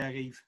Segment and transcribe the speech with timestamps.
[0.00, 0.38] arrive.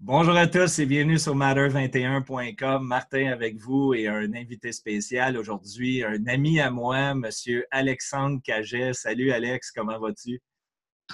[0.00, 2.86] Bonjour à tous et bienvenue sur matter21.com.
[2.86, 8.94] Martin avec vous et un invité spécial aujourd'hui, un ami à moi, Monsieur Alexandre Caget.
[8.94, 10.40] Salut Alex, comment vas-tu?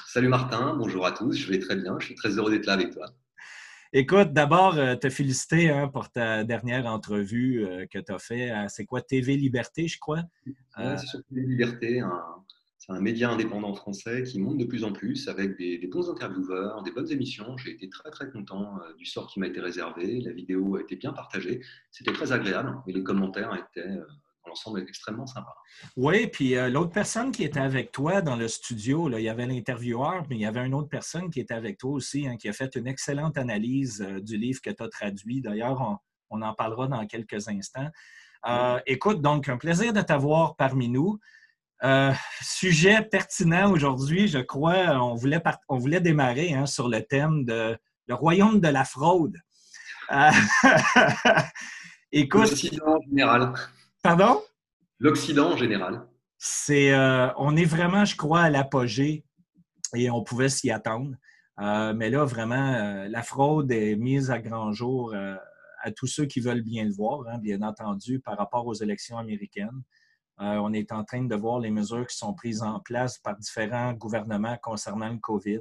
[0.06, 2.75] Salut Martin, bonjour à tous, je vais très bien, je suis très heureux d'être là
[2.75, 3.07] avec toi.
[3.93, 8.50] Écoute, d'abord, euh, te féliciter hein, pour ta dernière entrevue euh, que tu as fait.
[8.68, 10.23] C'est quoi, TV Liberté, je crois?
[10.77, 12.43] c'est sur TV Liberté, un,
[12.85, 16.82] c'est un média indépendant français qui monte de plus en plus avec des, bons intervieweurs,
[16.82, 17.57] des bonnes émissions.
[17.57, 20.21] J'ai été très très content euh, du sort qui m'a été réservé.
[20.21, 21.61] La vidéo a été bien partagée.
[21.93, 24.04] C'était très agréable et les commentaires étaient euh,
[24.43, 25.54] dans l'ensemble extrêmement sympas.
[25.96, 29.29] Oui, puis euh, l'autre personne qui était avec toi dans le studio, là, il y
[29.29, 32.37] avait l'intervieweur, mais il y avait une autre personne qui était avec toi aussi, hein,
[32.37, 35.41] qui a fait une excellente analyse du livre que tu as traduit.
[35.41, 37.91] D'ailleurs, on, on, en parlera dans quelques instants.
[38.87, 41.20] Écoute, donc, un plaisir de t'avoir parmi nous.
[41.84, 44.97] Euh, sujet pertinent aujourd'hui, je crois.
[45.00, 49.36] On voulait, on voulait démarrer hein, sur le thème de le royaume de la fraude.
[50.12, 50.31] Euh,
[52.12, 52.51] écoute.
[52.51, 53.53] L'Occident en général.
[54.03, 54.43] Pardon?
[55.01, 56.06] L'Occident en général.
[56.39, 59.25] C'est, euh, on est vraiment, je crois, à l'apogée
[59.95, 61.17] et on pouvait s'y attendre.
[61.59, 66.62] mais là, vraiment, la fraude est mise à grand jour à tous ceux qui veulent
[66.62, 69.83] bien le voir, hein, bien entendu, par rapport aux élections américaines.
[70.43, 73.37] Euh, on est en train de voir les mesures qui sont prises en place par
[73.39, 75.61] différents gouvernements concernant le COVID.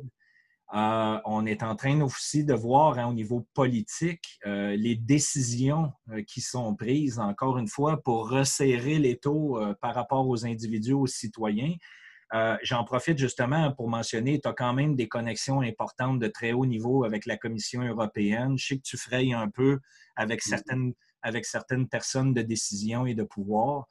[0.74, 5.92] Euh, on est en train aussi de voir hein, au niveau politique euh, les décisions
[6.26, 11.08] qui sont prises, encore une fois, pour resserrer les taux par rapport aux individus, aux
[11.08, 11.76] citoyens.
[12.64, 16.66] J'en profite justement pour mentionner, tu as quand même des connexions importantes de très haut
[16.66, 18.58] niveau avec la Commission européenne.
[18.58, 19.80] Je sais que tu frayes un peu
[20.16, 23.88] avec certaines, avec certaines personnes de décision et de pouvoir.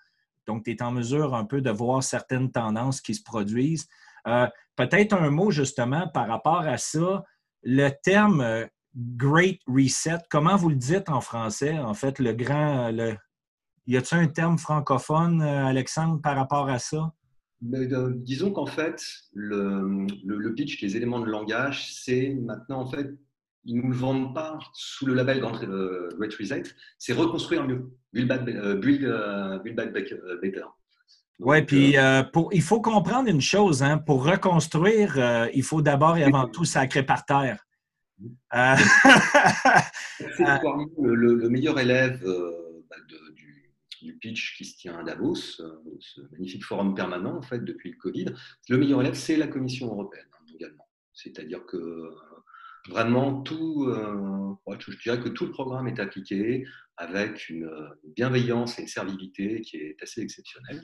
[0.51, 3.87] Donc, tu es en mesure un peu de voir certaines tendances qui se produisent.
[4.27, 7.23] Euh, peut-être un mot justement par rapport à ça.
[7.63, 11.79] Le terme euh, Great Reset, comment vous le dites en français?
[11.79, 12.91] En fait, le grand.
[12.91, 13.17] Le...
[13.87, 17.13] Y a-t-il un terme francophone, euh, Alexandre, par rapport à ça?
[17.63, 19.01] disons qu'en fait,
[19.35, 23.15] le, le, pitch, les éléments de langage, c'est maintenant en fait
[23.65, 26.63] ils ne nous le vendent pas sous le label Great Reset,
[26.99, 30.65] c'est reconstruire mieux, build back, euh, euh, euh, better.
[31.39, 31.95] Oui, puis
[32.33, 36.65] pour, il faut comprendre une chose, hein, pour reconstruire, il faut d'abord et avant tout
[36.65, 37.67] sacrer par terre.
[38.53, 40.45] c'est
[40.99, 42.23] le, le, meilleur élève
[42.91, 43.73] bah, du,
[44.03, 47.97] du, pitch qui se tient à Davos, ce magnifique forum permanent en fait depuis le
[47.97, 48.27] Covid.
[48.69, 50.87] Le meilleur élève, c'est la Commission européenne hein, également.
[51.15, 52.11] C'est-à-dire que
[52.89, 57.71] vraiment tout, euh, je dirais que tout le programme est appliqué avec une,
[58.17, 60.83] bienveillance et une servilité qui est assez exceptionnelle.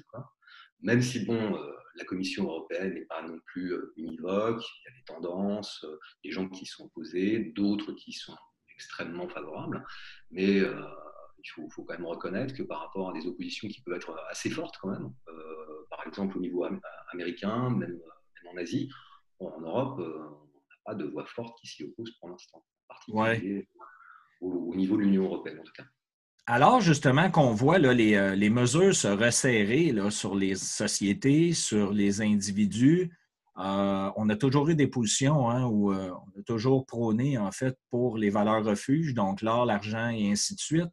[0.82, 4.94] Même si bon, euh, la Commission européenne n'est pas non plus euh, univoque, il y
[4.94, 5.84] a des tendances,
[6.22, 8.36] des gens qui sont opposés, d'autres qui sont
[8.74, 9.82] extrêmement favorables,
[10.30, 14.14] mais il faut, quand même reconnaître que par rapport à des oppositions qui peuvent être
[14.28, 15.14] assez fortes quand même,
[15.88, 16.66] par exemple au niveau
[17.10, 17.98] américain, même
[18.52, 18.90] en Asie,
[19.40, 19.98] en Europe,
[20.86, 23.69] pas de voix forte qui s'y oppose pour l'instant, particulier
[24.41, 25.84] au, niveau de l'Union européenne en tout cas.
[26.48, 31.52] Alors, justement, qu'on voit là, les, euh, les, mesures se resserrer là, sur les sociétés,
[31.52, 33.10] sur les individus,
[33.58, 37.50] euh, on a toujours eu des positions hein, où euh, on a toujours prôné, en
[37.50, 40.91] fait, pour les valeurs refuges, donc l'or, l'argent et ainsi de suite.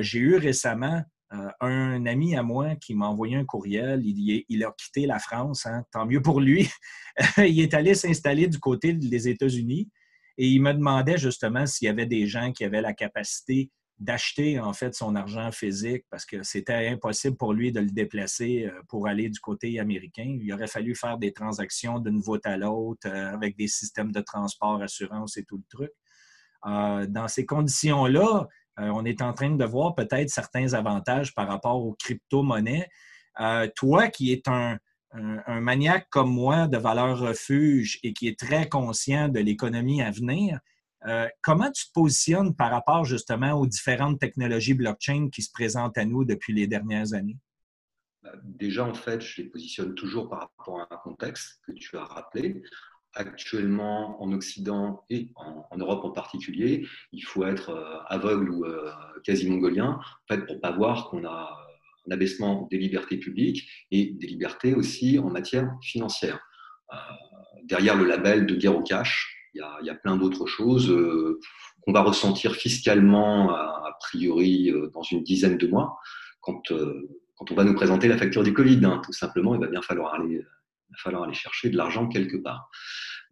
[0.00, 1.02] J'ai eu récemment
[1.32, 5.64] euh, un ami à moi qui m'a envoyé un courriel, il, a quitté la France,
[5.64, 5.84] hein.
[5.92, 6.68] tant mieux pour lui.
[7.38, 9.88] il est allé s'installer du côté des États-Unis
[10.38, 13.70] et il me demandait justement s'il y avait des gens qui avaient la capacité
[14.00, 18.64] d'acheter en fait son argent physique parce que c'était impossible pour lui de le déplacer
[18.64, 20.36] euh, pour aller du côté américain.
[20.40, 24.20] Il aurait fallu faire des transactions d'une voûte à l'autre euh, avec des systèmes de
[24.20, 25.92] transport, assurance et tout le truc.
[26.64, 31.94] dans ces conditions-là, on est en train de voir peut-être certains avantages par rapport aux
[31.94, 32.88] crypto-monnaies.
[33.40, 34.78] Euh, toi qui es un,
[35.48, 40.60] maniaque comme moi de valeur refuge et qui est très conscient de l'économie à venir,
[41.06, 45.98] euh, comment tu te positionnes par rapport justement aux différentes technologies blockchain qui se présentent
[45.98, 47.38] à nous depuis les dernières années?
[48.22, 51.96] Bah, déjà, en fait, je les positionne toujours par rapport à un contexte que tu
[51.96, 52.62] as rappelé
[53.14, 58.90] actuellement en Occident et en, Europe en particulier, il faut être euh, aveugle ou euh,
[59.24, 61.56] quasi mongolien en fait, pour ne pas voir qu'on a
[62.06, 66.38] un abaissement des libertés publiques et des libertés aussi en matière financière.
[66.92, 66.96] Euh,
[67.64, 70.94] derrière le label de guerre au cash, il y a, plein d'autres choses
[71.80, 75.98] qu'on va ressentir fiscalement a, priori dans une dizaine de mois
[76.40, 76.72] quand,
[77.34, 78.80] quand on va nous présenter la facture du Covid.
[78.84, 79.02] Hein.
[79.04, 80.44] tout simplement, il va bien falloir aller
[80.90, 82.70] va falloir aller chercher de l'argent quelque part.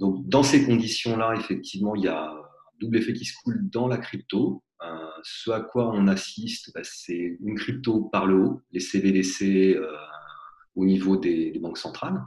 [0.00, 2.42] Donc, dans ces conditions-là, effectivement, il y a un
[2.80, 4.62] double effet qui se coule dans la crypto.
[4.82, 9.74] Euh, ce à quoi on assiste, bah, c'est une crypto par le haut, les CBDC
[9.76, 9.92] euh,
[10.76, 12.22] au niveau des, banques centrales,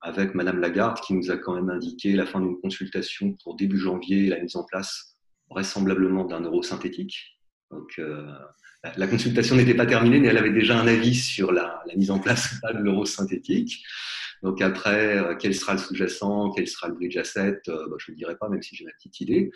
[0.00, 3.78] avec Madame Lagarde qui nous a quand même indiqué la fin d'une consultation pour début
[3.78, 5.16] janvier la mise en place
[5.50, 7.40] vraisemblablement d'un euro synthétique.
[7.72, 8.32] Donc, euh,
[8.96, 12.20] la consultation n'était pas terminée, mais elle avait déjà un avis sur la mise en
[12.20, 13.84] place de l'euro synthétique.
[14.42, 18.10] Donc après, euh, quel sera le sous-jacent, quel sera le bridge asset, euh, bah, je
[18.10, 19.50] ne le dirai pas, même si j'ai ma petite idée.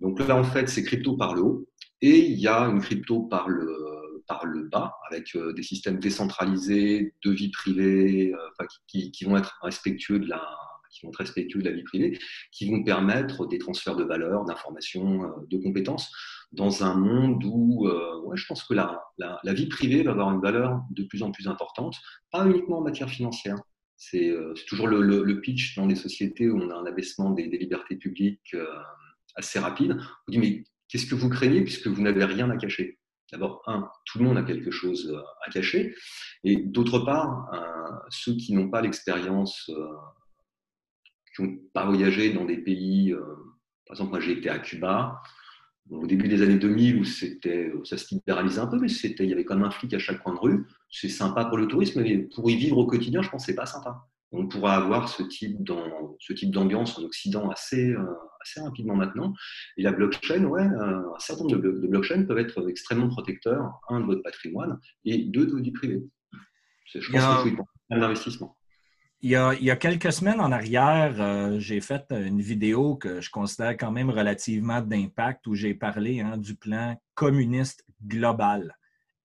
[0.00, 1.68] Donc là, en fait, c'est crypto par le haut.
[2.00, 5.98] Et il y a une crypto par le, par le bas, avec euh, des systèmes
[5.98, 8.34] décentralisés de vie privée,
[8.88, 10.42] qui, vont être respectueux de la
[10.90, 12.18] qui vont respectueux de la vie privée,
[12.50, 16.10] qui vont permettre des transferts de valeurs, d'informations, de compétences,
[16.52, 17.88] dans un monde où
[18.34, 21.48] je pense que la, la, vie privée va avoir une valeur de plus en plus
[21.48, 21.96] importante,
[22.30, 23.56] pas uniquement en matière financière,
[24.10, 28.54] c'est toujours le, pitch dans les sociétés où on a un abaissement des, libertés publiques
[28.54, 28.66] euh,
[29.36, 29.96] assez rapide.
[30.26, 32.98] On dit, mais qu'est-ce que vous craignez puisque vous n'avez rien à cacher?
[33.30, 35.94] D'abord, un, tout le monde a quelque chose euh, à cacher.
[36.42, 37.50] Et d'autre part,
[38.10, 39.70] ceux qui n'ont pas l'expérience,
[41.34, 43.14] qui n'ont pas voyagé dans des pays,
[43.86, 45.22] par exemple, moi j'ai été à Cuba,
[45.90, 49.30] au début des années 2000 où c'était, ça se libéralisait un peu, mais c'était, il
[49.30, 50.66] y avait quand même un flic à chaque coin de rue.
[50.90, 53.56] C'est sympa pour le tourisme, mais pour y vivre au quotidien, je pense que c'est
[53.56, 54.06] pas sympa.
[54.30, 58.04] On pourra avoir ce type, dans, ce type d'ambiance en Occident assez, euh,
[58.40, 59.34] assez rapidement maintenant.
[59.76, 64.00] Et la blockchain, ouais, euh, un certain nombre de, blockchains peuvent être extrêmement protecteurs, un,
[64.00, 66.02] de votre patrimoine, et deux, de votre vie privée.
[66.86, 68.56] Je pense qu'il faut y.
[69.24, 73.76] Il y, a, quelques semaines en arrière, euh, j'ai fait une vidéo que je considère
[73.76, 78.76] quand même relativement d'impact où j'ai parlé hein, du plan communiste global.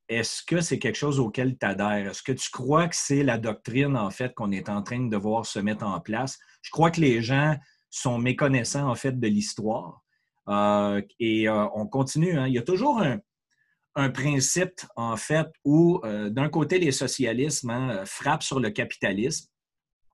[0.07, 2.11] Est-ce que c'est quelque chose auquel tu adhères?
[2.11, 5.09] Est-ce que tu crois que c'est la doctrine, en fait, qu'on est en train de
[5.09, 6.37] devoir se mettre en place?
[6.61, 7.55] Je crois que les gens
[7.89, 10.03] sont méconnaissants, en fait, de l'histoire.
[10.47, 12.37] Euh, et euh, on continue.
[12.37, 12.45] Hein.
[12.45, 13.17] Il y a toujours un,
[13.95, 19.49] un principe, en fait, où, d'un côté, les socialismes hein, frappent sur le capitalisme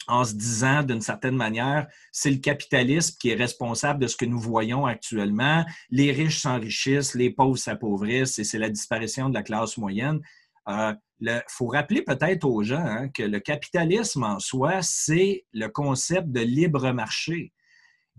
[0.08, 4.26] en se disant d'une certaine manière, c'est le capitalisme qui est responsable de ce que
[4.26, 5.66] nous voyons actuellement.
[5.90, 10.20] Les riches s'enrichissent, les pauvres s'appauvrissent et c'est la disparition de la classe moyenne.
[10.68, 10.96] Il
[11.30, 16.30] euh, faut rappeler peut-être aux gens hein, que le capitalisme en soi, c'est le concept
[16.30, 17.54] de libre marché.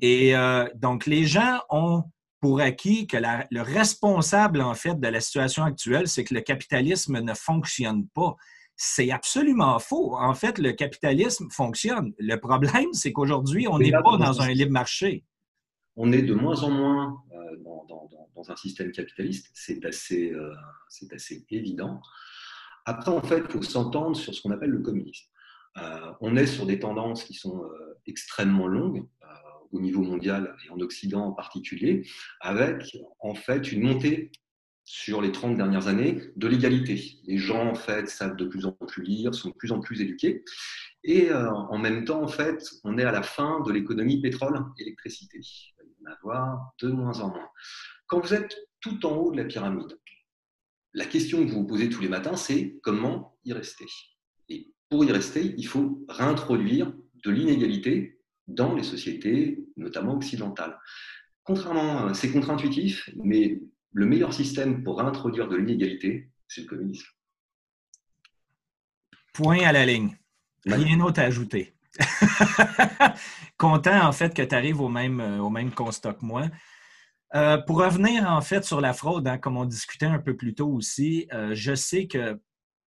[0.00, 2.04] Et euh, donc, les gens ont
[2.40, 7.18] pour acquis que le responsable, en fait, de la situation actuelle, c'est que le capitalisme
[7.20, 8.36] ne fonctionne pas.
[8.76, 10.16] C'est absolument faux.
[10.16, 12.12] En fait, le capitalisme fonctionne.
[12.18, 15.24] Le problème, c'est qu'aujourd'hui, on n'est pas dans un libre marché.
[15.96, 19.50] On est de moins en moins euh, dans, un système capitaliste.
[19.54, 20.52] C'est assez, euh,
[21.12, 22.00] assez évident.
[22.84, 25.26] Après, en fait, il faut s'entendre sur ce qu'on appelle le communisme.
[25.78, 27.62] Euh, on est sur des tendances qui sont
[28.06, 29.06] extrêmement longues
[29.72, 32.06] au niveau mondial et en Occident en particulier,
[32.40, 34.30] avec en fait une montée
[34.84, 37.18] sur les 30 dernières années de l'égalité.
[37.24, 40.00] Les gens, en fait, savent de plus en plus lire, sont de plus en plus
[40.00, 40.44] éduqués.
[41.02, 45.38] Et euh, en même temps, en fait, on est à la fin de l'économie pétrole-électricité.
[45.40, 47.48] Il va y en avoir de moins en moins.
[48.06, 49.98] Quand vous êtes tout en haut de la pyramide,
[50.92, 53.86] la question que vous vous posez tous les matins, c'est comment y rester?
[54.48, 56.92] Et pour y rester, il faut réintroduire
[57.24, 60.78] de l'inégalité dans les sociétés, notamment occidentales.
[61.42, 63.60] Contrairement, c'est contre-intuitif, mais
[63.94, 67.06] le meilleur système pour introduire de l'inégalité, c'est le communisme.
[69.32, 70.16] Point à la ligne.
[70.66, 71.74] Rien d'autre à ajouter.
[73.56, 76.48] Content, en fait, que tu arrives au même, euh, au même constat que moi.
[77.34, 80.54] Euh, pour revenir, en fait, sur la fraude, hein, comme on discutait un peu plus
[80.54, 82.40] tôt aussi, euh, je sais que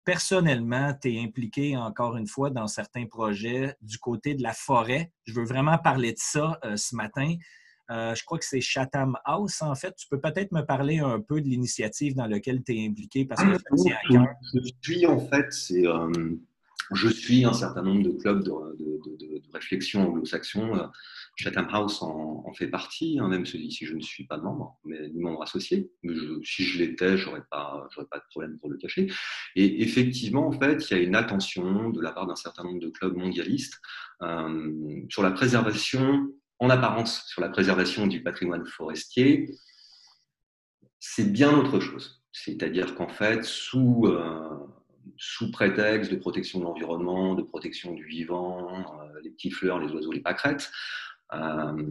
[0.03, 5.11] personnellement, tu es impliqué encore une fois dans certains projets du côté de la forêt.
[5.25, 7.35] Je veux vraiment parler de ça ce matin.
[7.89, 9.95] Euh, je crois que c'est Chatham House, en fait.
[9.95, 13.43] Tu peux peut-être me parler un peu de l'initiative dans laquelle tu es impliqué parce
[13.43, 13.57] que
[14.17, 16.35] ah, Je suis, en fait, euh,
[16.93, 18.57] je suis un certain nombre de clubs de,
[19.53, 20.89] réflexion anglo-saxon.
[21.35, 25.43] Chatham House en, fait partie, hein, même si je ne suis pas membre, mais membre
[25.43, 25.91] associé.
[26.03, 26.13] Mais
[26.43, 29.11] si je l'étais, je n'aurais pas, pas de problème pour le cacher.
[29.55, 32.79] Et effectivement, en fait, il y a une attention de la part d'un certain nombre
[32.79, 33.79] de clubs mondialistes
[34.21, 36.27] euh, sur la préservation
[36.59, 39.55] en apparence sur la préservation du patrimoine forestier,
[40.99, 42.23] c'est bien autre chose.
[42.31, 44.57] C'est-à-dire qu'en fait, sous, euh,
[45.17, 49.91] sous prétexte de protection de l'environnement, de protection du vivant, euh, les petits fleurs, les
[49.91, 50.71] oiseaux, les pâquerettes,
[51.33, 51.83] euh,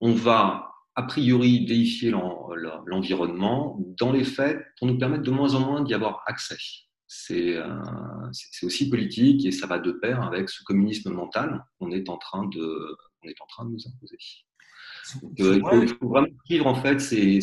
[0.00, 5.60] on va a priori déifier l'environnement dans les faits pour nous permettre de moins en
[5.60, 6.58] moins d'y avoir accès.
[7.06, 7.56] C'est
[8.62, 12.46] aussi politique et ça va de pair avec ce communisme mental qu'on est en train
[12.48, 14.18] de, est en train de nous imposer.
[15.38, 17.42] il, faut, vraiment suivre, en fait, il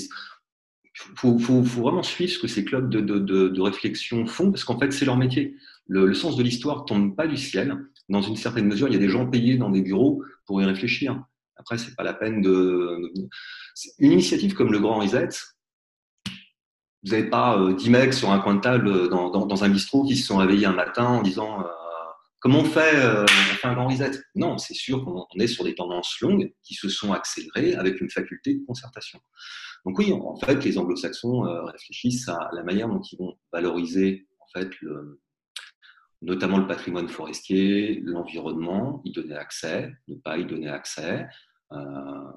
[1.16, 5.18] faut, vraiment suivre ce que ces clubs de, réflexion font, parce qu'en fait, c'est leur
[5.18, 5.56] métier.
[5.88, 7.78] Le, sens de l'histoire tombe pas du ciel.
[8.10, 10.66] Dans une certaine mesure, il y a des gens payés dans des bureaux pour y
[10.66, 11.24] réfléchir.
[11.56, 13.12] Après, c'est pas la peine de.
[14.00, 15.30] Une initiative comme le Grand Reset,
[17.08, 19.70] vous n'avez pas euh, 10 mecs sur un coin de table euh, dans, dans, un
[19.70, 21.64] bistrot qui se sont réveillés un matin en disant euh,
[22.40, 23.26] comment on fait, euh,
[23.64, 24.12] on un grand reset?
[24.36, 28.10] Non, c'est sûr qu'on est sur des tendances longues qui se sont accélérées avec une
[28.10, 29.20] faculté de concertation.
[29.86, 34.60] Donc oui, en fait, les anglo-saxons réfléchissent à la manière dont ils vont valoriser en
[34.60, 34.70] fait
[36.22, 41.28] notamment le patrimoine forestier, l'environnement, y donner accès, ne pas y donner accès.
[41.72, 42.32] Euh,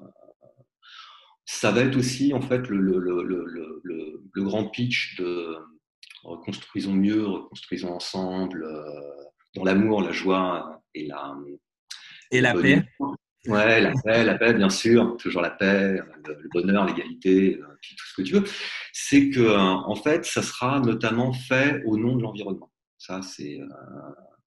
[1.45, 2.91] ça va être aussi en fait le,
[4.35, 5.55] grand pitch de
[6.23, 9.23] reconstruisons mieux, reconstruisons ensemble, euh,
[9.55, 11.35] dans l'amour, la joie et la
[12.31, 12.83] et la paix.
[13.47, 18.05] Ouais, la paix, la paix, bien sûr, toujours la paix, le, bonheur, l'égalité, euh, tout
[18.07, 18.43] ce que tu veux.
[18.93, 22.71] C'est que en fait, ça sera notamment fait au nom de l'environnement.
[22.99, 23.59] Ça, c'est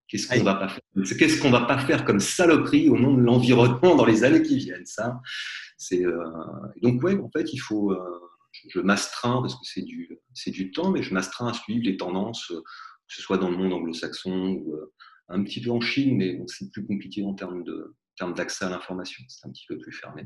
[0.08, 0.82] qu'est-ce qu'on va pas faire?
[1.18, 4.58] Qu'est-ce qu'on va pas faire comme saloperie au nom de l'environnement dans les années qui
[4.58, 5.20] viennent Ça,
[5.76, 6.22] c'est euh,
[6.82, 7.92] donc ouais, en fait, il faut.
[7.92, 8.20] Euh,
[8.68, 11.96] je m'astreins parce que c'est du c'est du temps, mais je m'astreins à suivre les
[11.96, 12.62] tendances, euh,
[13.08, 14.76] que ce soit dans le monde anglo-saxon ou
[15.28, 17.64] un petit peu en Chine, mais c'est plus compliqué en termes
[18.34, 19.24] d'accès à l'information.
[19.28, 20.24] C'est un petit peu plus fermé.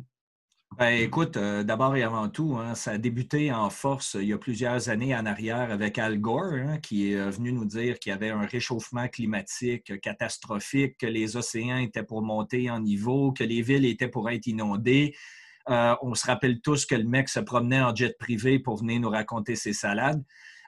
[0.77, 4.39] Ben, écoute, d'abord et avant tout, hein, ça a débuté en force il y a
[4.39, 8.13] plusieurs années en arrière avec Al Gore, hein, qui est venu nous dire qu'il y
[8.13, 13.63] avait un réchauffement climatique catastrophique, que les océans étaient pour monter en niveau, que les
[13.63, 15.15] villes étaient pour être inondées,
[15.71, 19.01] euh, on se rappelle tous que le mec se promenait en jet privé pour venir
[19.01, 20.23] nous raconter ses salades.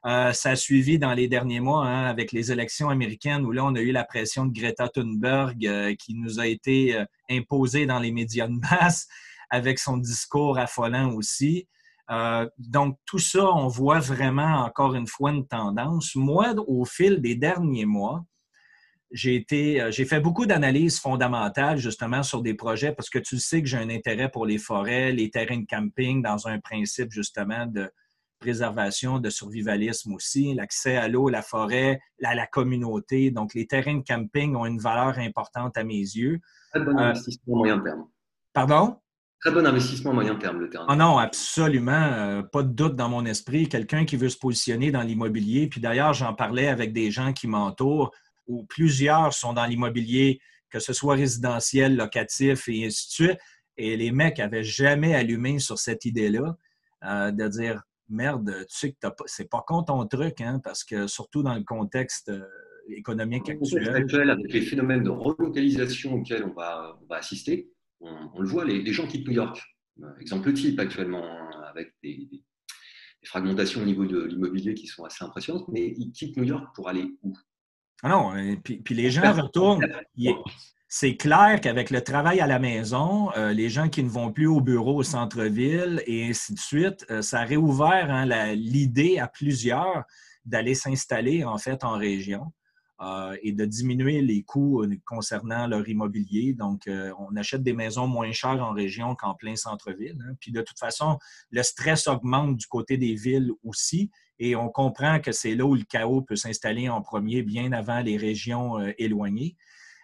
[0.07, 3.65] Euh, ça a suivi dans les derniers mois hein, avec les élections américaines où là,
[3.65, 7.99] on a eu la pression de Greta Thunberg euh, qui nous a été imposée dans
[7.99, 9.09] les médias de masse
[9.51, 11.67] avec son discours affolant aussi.
[12.59, 16.15] donc, tout ça, on voit vraiment encore une fois une tendance.
[16.15, 18.25] Moi, au fil des derniers mois,
[19.13, 23.69] euh, j'ai fait beaucoup d'analyses fondamentales justement sur des projets parce que tu sais que
[23.69, 27.91] j'ai un intérêt pour les forêts, les terrains de camping dans un principe justement de
[28.41, 33.31] préservation, de survivalisme aussi, l'accès à l'eau, la forêt, à la communauté.
[33.31, 36.41] Donc, les terrains de camping ont une valeur importante à mes yeux.
[36.75, 38.07] Très bon euh, investissement moyen terme.
[38.53, 38.97] Pardon?
[39.41, 40.87] Très bon investissement moyen terme, le terrain.
[40.89, 41.93] Oh non, absolument.
[41.93, 43.69] Euh, pas de doute dans mon esprit.
[43.69, 45.69] Quelqu'un qui veut se positionner dans l'immobilier.
[45.69, 48.11] Puis d'ailleurs, j'en parlais avec des gens qui m'entourent
[48.47, 53.39] où plusieurs sont dans l'immobilier, que ce soit résidentiel, locatif et ainsi de suite.
[53.77, 56.57] Et les mecs n'avaient jamais allumé sur cette idée-là
[57.05, 61.07] euh, de dire merde, tu sais que c'est pas con ton truc, hein, parce que
[61.07, 62.45] surtout dans le contexte euh,
[62.89, 64.31] économique actuel.
[64.31, 69.27] Avec les phénomènes de relocalisation auxquels on va, assister, on, le voit, les, gens quittent
[69.27, 69.61] New York.
[70.03, 72.43] Euh, exemple type actuellement, hein, avec des, des,
[73.25, 76.89] fragmentations au niveau de l'immobilier qui sont assez impressionnantes, mais ils quittent New York pour
[76.89, 77.35] aller où?
[78.03, 79.85] Ah non, euh, puis, les gens retournent.
[80.93, 84.49] C'est clair qu'avec le travail à la maison, euh, les gens qui ne vont plus
[84.49, 89.29] au bureau au centre-ville et ainsi de suite, euh, ça a réouvert hein, l'idée à
[89.29, 90.03] plusieurs
[90.45, 92.53] d'aller s'installer en fait en région
[93.43, 96.53] et de diminuer les coûts concernant leur immobilier.
[96.53, 100.19] Donc, on achète des maisons moins chères en région qu'en plein centre-ville.
[100.29, 100.35] Hein.
[100.39, 101.19] Puis de toute façon,
[101.51, 105.75] le stress augmente du côté des villes aussi et on comprend que c'est là où
[105.75, 109.57] le chaos peut s'installer en premier, bien avant les régions euh, éloignées.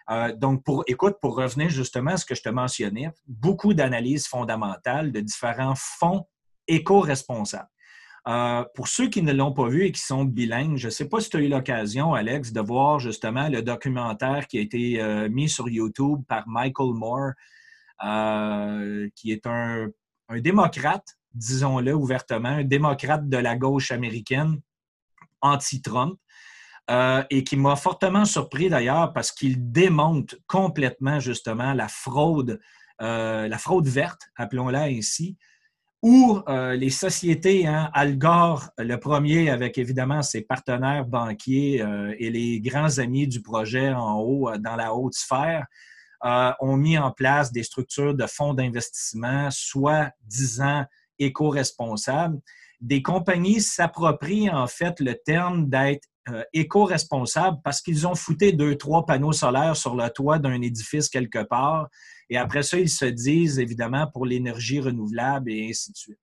[0.09, 4.27] Euh, donc, pour, écoute, pour revenir justement à ce que je te mentionnais, beaucoup d'analyses
[4.27, 6.25] fondamentales de différents fonds
[6.67, 7.69] éco-responsables.
[8.27, 11.07] Euh, pour ceux qui ne l'ont pas vu et qui sont bilingues, je ne sais
[11.07, 15.29] pas si tu as eu l'occasion, Alex, de voir justement le documentaire qui a été
[15.29, 17.31] mis sur YouTube par Michael Moore,
[19.15, 19.87] qui est un,
[20.27, 24.59] un démocrate disons-le ouvertement, un démocrate de la gauche américaine,
[25.41, 26.19] anti-Trump,
[26.89, 32.61] euh, et qui m'a fortement surpris d'ailleurs parce qu'il démonte complètement justement la fraude,
[33.01, 35.35] euh, la fraude verte, appelons-la ainsi,
[36.01, 41.83] où euh, les sociétés, hein, Al Gore, le premier avec évidemment ses partenaires banquiers
[42.19, 45.65] et les grands amis du projet en haut, dans la haute sphère,
[46.23, 50.85] ont mis en place des structures de fonds d'investissement, soit disant
[51.19, 52.39] éco-responsable.
[52.79, 58.75] Des compagnies s'approprient en fait le terme d'être euh, éco-responsable parce qu'ils ont fouté deux,
[58.75, 61.87] trois panneaux solaires sur le toit d'un édifice quelque part.
[62.29, 66.19] Et après ça, ils se disent évidemment pour l'énergie renouvelable et ainsi de suite.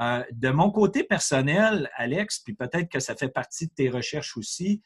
[0.00, 4.36] Euh, de mon côté personnel, Alex, puis peut-être que ça fait partie de tes recherches
[4.36, 4.82] aussi,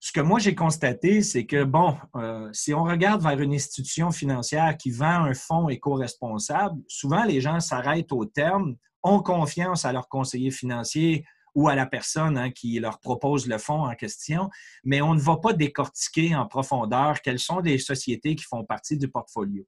[0.00, 4.10] ce que moi j'ai constaté, c'est que, bon, euh, si on regarde vers une institution
[4.10, 9.92] financière qui vend un fonds éco-responsable, souvent les gens s'arrêtent au terme, ont confiance à
[9.92, 14.50] leur conseiller financier ou à la personne hein, qui leur propose le fonds en question,
[14.84, 18.96] mais on ne va pas décortiquer en profondeur quelles sont les sociétés qui font partie
[18.96, 19.64] du portfolio.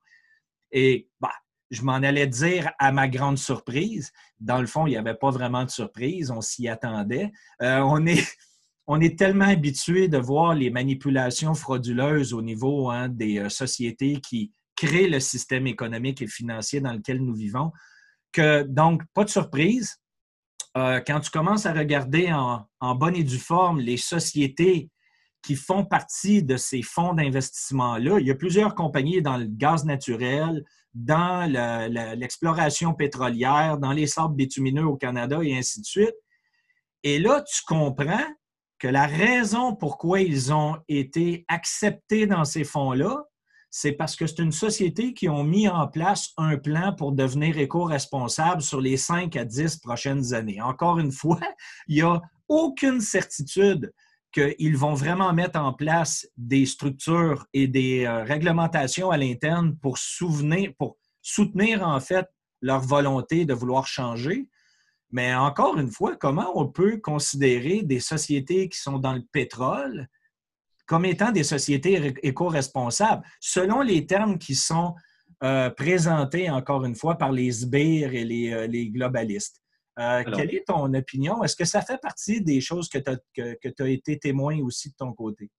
[0.72, 1.32] Et bah,
[1.70, 4.12] je m'en allais dire à ma grande surprise.
[4.38, 7.32] Dans le fond, il n'y avait pas vraiment de surprise, on s'y attendait.
[7.62, 8.26] Euh, on, est,
[8.86, 14.20] on est tellement habitué de voir les manipulations frauduleuses au niveau hein, des euh, sociétés
[14.20, 17.72] qui créent le système économique et financier dans lequel nous vivons
[18.32, 19.98] que, donc, pas de surprise.
[20.76, 24.90] Euh, quand tu commences à regarder en, bonne et due forme les sociétés
[25.42, 29.84] qui font partie de ces fonds d'investissement-là, il y a plusieurs compagnies dans le gaz
[29.84, 31.50] naturel, dans
[32.18, 36.14] l'exploration pétrolière, dans les sables bitumineux au Canada et ainsi de suite.
[37.02, 38.26] Et là, tu comprends
[38.78, 43.24] que la raison pourquoi ils ont été acceptés dans ces fonds-là,
[43.78, 47.58] c'est parce que c'est une société qui ont mis en place un plan pour devenir
[47.58, 50.62] éco-responsable sur les 5 à 10 prochaines années.
[50.62, 51.38] Encore une fois,
[51.86, 53.92] il n'y a aucune certitude
[54.32, 59.98] qu'ils vont vraiment mettre en place des structures et des euh, réglementations à l'interne pour,
[60.78, 62.26] pour soutenir en fait
[62.62, 64.48] leur volonté de vouloir changer.
[65.10, 70.08] Mais encore une fois, comment on peut considérer des sociétés qui sont dans le pétrole
[70.86, 74.94] comme étant des sociétés éco-responsables, selon les termes qui sont
[75.42, 79.62] euh, présentés, encore une fois, par les sbires et les euh, globalistes?
[79.98, 81.42] Euh, quelle est ton opinion?
[81.42, 85.12] Est-ce que ça fait partie des choses que tu as, été témoin aussi de ton
[85.12, 85.50] côté?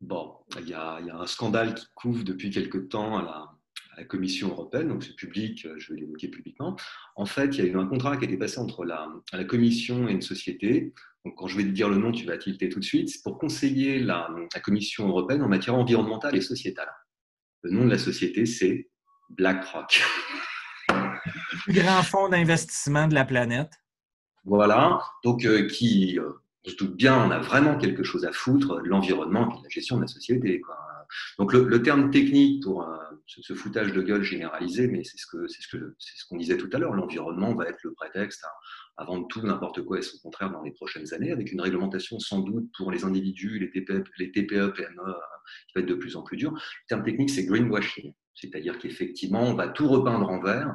[0.00, 4.88] Bon, il y, a, un scandale qui couvre depuis quelque temps à la, Commission européenne,
[4.88, 6.74] donc c'est public, je vais l'évoquer publiquement.
[7.14, 9.44] En fait, il y a eu un contrat qui a été passé entre la, la
[9.44, 10.92] Commission et une société.
[11.24, 13.08] Donc, quand je vais te dire le nom, tu vas tilter tout de suite.
[13.08, 16.90] C'est pour conseiller la, la Commission européenne en matière environnementale et sociétale.
[17.62, 18.90] Le nom de la société, c'est
[19.30, 20.02] BlackRock.
[21.64, 23.72] plus grand fonds d'investissement de la planète.
[24.44, 26.32] Voilà, donc euh, qui, euh,
[26.66, 29.68] je doute bien, on a vraiment quelque chose à foutre de l'environnement et de la
[29.70, 30.60] gestion de la société.
[31.38, 32.96] Donc le, terme technique pour euh,
[33.26, 36.36] ce, foutage de gueule généralisé, mais c'est ce que c'est ce que c'est ce qu'on
[36.36, 36.92] disait tout à l'heure.
[36.92, 38.44] L'environnement va être le prétexte
[38.96, 42.40] avant tout n'importe quoi et son contraire dans les prochaines années, avec une réglementation sans
[42.40, 45.14] doute pour les individus, les TPE, les TPE PME,
[45.68, 46.52] qui va être de plus en plus dur.
[46.52, 48.12] Le terme technique, c'est greenwashing.
[48.34, 50.74] C'est-à-dire qu'effectivement, on va tout repeindre en vert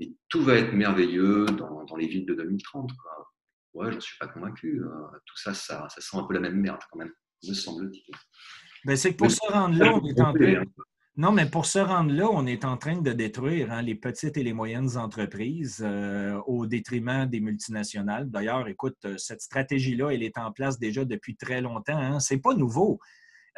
[0.00, 2.90] et tout va être merveilleux dans, les villes de 2030.
[2.96, 3.32] Quoi.
[3.74, 4.82] Ouais, j'en suis pas convaincu.
[4.82, 4.88] Euh,
[5.24, 7.12] tout ça, ça, sent un peu la même merde quand même,
[7.46, 8.14] me semble-t-il.
[8.84, 10.62] Ben, c'est que pour se rendre là, on est en train.
[11.18, 14.36] Non, mais pour se rendre là, on est en train de détruire hein, les petites
[14.36, 18.30] et les moyennes entreprises euh, au détriment des multinationales.
[18.30, 21.96] D'ailleurs, écoute, euh, cette stratégie-là, elle est en place déjà depuis très longtemps.
[21.96, 22.20] Hein.
[22.20, 23.00] Ce n'est pas nouveau.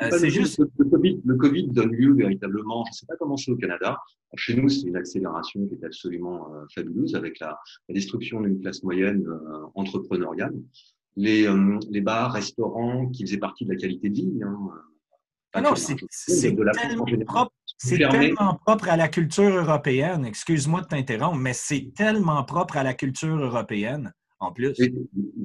[0.03, 0.61] Euh, c'est juste...
[0.79, 3.99] Le COVID, donne lieu véritablement, je ne sais pas comment c'est au Canada,
[4.37, 8.85] chez nous c'est une accélération qui est absolument euh, fabuleuse avec la, destruction d'une classe
[8.85, 9.27] moyenne
[9.75, 10.55] entrepreneuriale.
[11.17, 11.49] Les,
[11.91, 14.41] les, bars, restaurants qui faisaient partie de la qualité de vie.
[14.45, 14.71] Hein,
[15.55, 15.97] ah non, c'est
[16.55, 20.25] tellement, propre, tellement propre à la culture européenne.
[20.25, 24.75] Excuse-moi de t'interrompre, mais c'est tellement propre à la culture européenne en plus.
[24.75, 24.93] Tu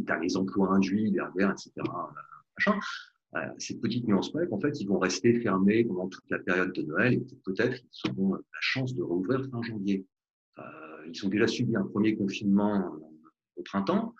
[0.08, 1.72] as les emplois induits derrière, etc.
[2.58, 2.80] Machin
[3.58, 6.84] cette petite nuance près qu'en fait, ils vont rester fermés pendant toute la période de
[6.84, 10.06] Noël et peut-être qu'ils auront la chance de rouvrir fin janvier.
[10.60, 10.64] Euh,
[11.12, 12.94] ils ont déjà subi un premier confinement
[13.56, 14.16] au printemps.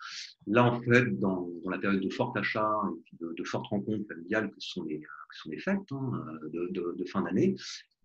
[0.46, 2.70] Là, en fait, dans, la période de fort achat
[3.12, 7.04] et de, de fortes rencontres familiales que sont les, que sont les fêtes hein, de,
[7.06, 7.56] fin d'année,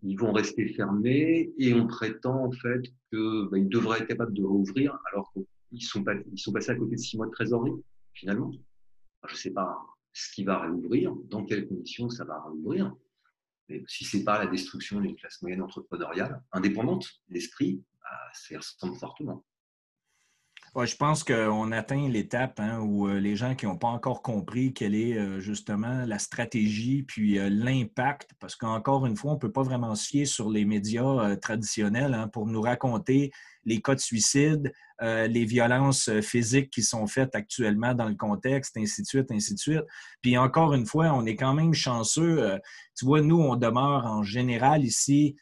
[0.02, 4.44] ils vont rester fermés et on prétend en fait qu'ils bah, devraient être capables de
[4.44, 7.72] rouvrir alors qu'ils sont, ils sont passés à côté de six mois de trésorerie,
[8.14, 8.50] finalement.
[9.26, 9.78] je ne sais pas,
[10.12, 12.94] ce qui va réouvrir, dans quelles conditions ça va réouvrir.
[13.68, 18.56] Mais si ce n'est pas la destruction d'une classe moyenne entrepreneuriale, indépendante, l'esprit, bah, ça
[18.56, 19.44] ressemble fortement.
[20.76, 24.72] Je pense qu'on atteint l'étape hein, où euh, les gens qui n'ont pas encore compris
[24.72, 29.40] quelle est euh, justement la stratégie puis euh, l'impact, parce qu'encore une fois, on ne
[29.40, 33.32] peut pas vraiment se fier sur les médias traditionnels hein, pour nous raconter
[33.64, 39.02] les cas de suicide, les violences physiques qui sont faites actuellement dans le contexte, ainsi
[39.02, 39.84] de suite, ainsi de suite.
[40.22, 42.58] Puis encore une fois, on est quand même chanceux.
[42.96, 45.36] Tu vois, nous, on demeure en général ici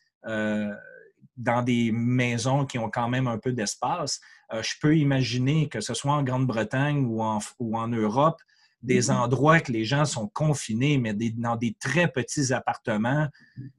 [1.38, 4.20] dans des maisons qui ont quand même un peu d'espace.
[4.53, 8.40] je peux imaginer que ce soit en Grande-Bretagne ou en, ou en Europe,
[8.83, 9.16] des mm-hmm.
[9.16, 13.29] endroits que les gens sont confinés, mais dans des très petits appartements.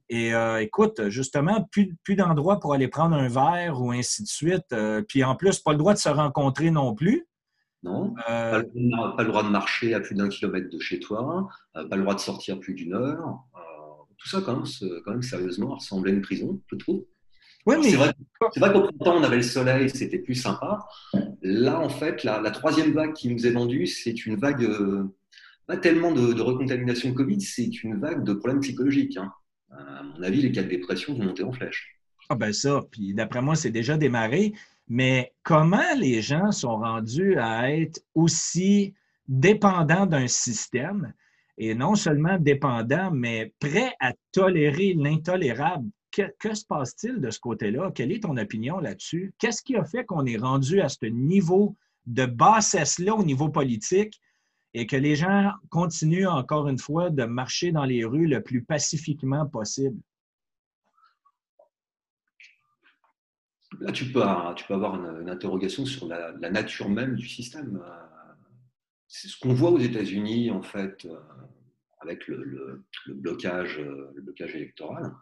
[0.08, 4.28] Et euh, écoute, justement, plus, plus d'endroits pour aller prendre un verre ou ainsi de
[4.28, 4.72] suite.
[4.72, 7.26] Euh, puis en plus, pas le droit de se rencontrer non plus.
[7.82, 8.14] Non.
[8.26, 12.14] Pas, le, droit de marcher à plus d'un kilomètre de chez toi, pas le droit
[12.14, 13.38] de sortir plus d'une heure.
[14.18, 14.66] tout ça, quand même,
[15.04, 17.04] quand même sérieusement, ressemblait à une prison, je trouve.
[17.66, 17.90] Oui, mais...
[17.90, 18.12] C'est vrai,
[18.56, 20.86] vrai qu'au printemps, on avait le soleil, c'était plus sympa.
[21.42, 24.66] Là, en fait, la, troisième vague qui nous est vendue, c'est une vague,
[25.66, 29.16] pas tellement de, de, recontamination Covid, c'est une vague de problèmes psychologiques.
[29.16, 29.32] Hein.
[29.70, 32.00] À mon avis, les cas de dépression vont monter en flèche.
[32.28, 34.52] Ah ben ça, puis d'après moi, c'est déjà démarré.
[34.88, 38.94] Mais comment les gens sont rendus à être aussi
[39.28, 41.12] dépendants d'un système
[41.58, 45.88] et non seulement dépendants, mais prêts à tolérer l'intolérable?
[46.10, 47.92] Que, se passe-t-il de ce côté-là?
[47.94, 49.32] Quelle est ton opinion là-dessus?
[49.38, 54.20] Qu'est-ce qui a fait qu'on est rendu à ce niveau de bassesse-là au niveau politique
[54.74, 58.64] et que les gens continuent encore une fois de marcher dans les rues le plus
[58.64, 60.00] pacifiquement possible?
[63.78, 67.80] Là, tu peux, avoir une, interrogation sur la, nature même du système.
[69.06, 71.20] C'est ce qu'on voit aux États-Unis, en fait, euh,
[72.00, 73.80] avec le blocage
[74.38, 75.12] électoral.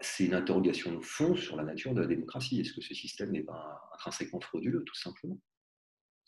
[0.00, 2.60] C'est une interrogation de fond sur la nature de la démocratie.
[2.60, 5.38] Est-ce que ce système n'est pas intrinsèquement frauduleux, tout simplement?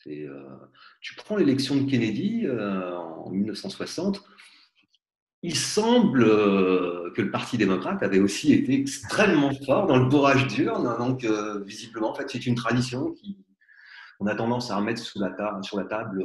[0.07, 0.57] Euh,
[1.01, 4.25] Tu prends l'élection de Kennedy euh, en 1960,
[5.43, 10.47] il semble euh, que le Parti démocrate avait aussi été extrêmement fort dans le bourrage
[10.49, 10.97] d'urne.
[10.99, 13.39] Donc, euh, visiblement, en fait, c'est une tradition qui,
[14.21, 16.25] on a tendance à remettre sous la sur la table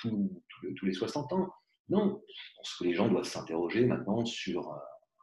[0.00, 1.52] tous les 60 ans.
[1.90, 4.78] Non, je pense que les gens doivent s'interroger maintenant sur,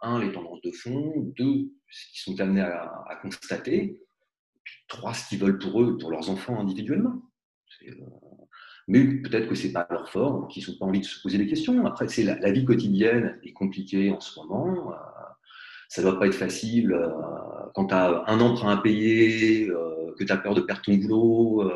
[0.06, 4.00] un, les tendances de fond, deux, ce qu'ils sont amenés à, constater,
[4.88, 7.22] trois, ce qu'ils veulent pour eux, pour leurs enfants individuellement
[8.88, 11.48] mais peut-être que c'est pas leur fort, qu'ils n'ont pas envie de se poser des
[11.48, 11.86] questions.
[11.86, 14.92] Après, la, vie quotidienne est compliquée en ce moment.
[14.92, 14.96] Euh,
[15.96, 17.10] ça ne doit pas être facile euh,
[17.74, 20.96] quand tu as un emprunt à payer, euh, que tu as peur de perdre ton
[20.96, 21.70] boulot.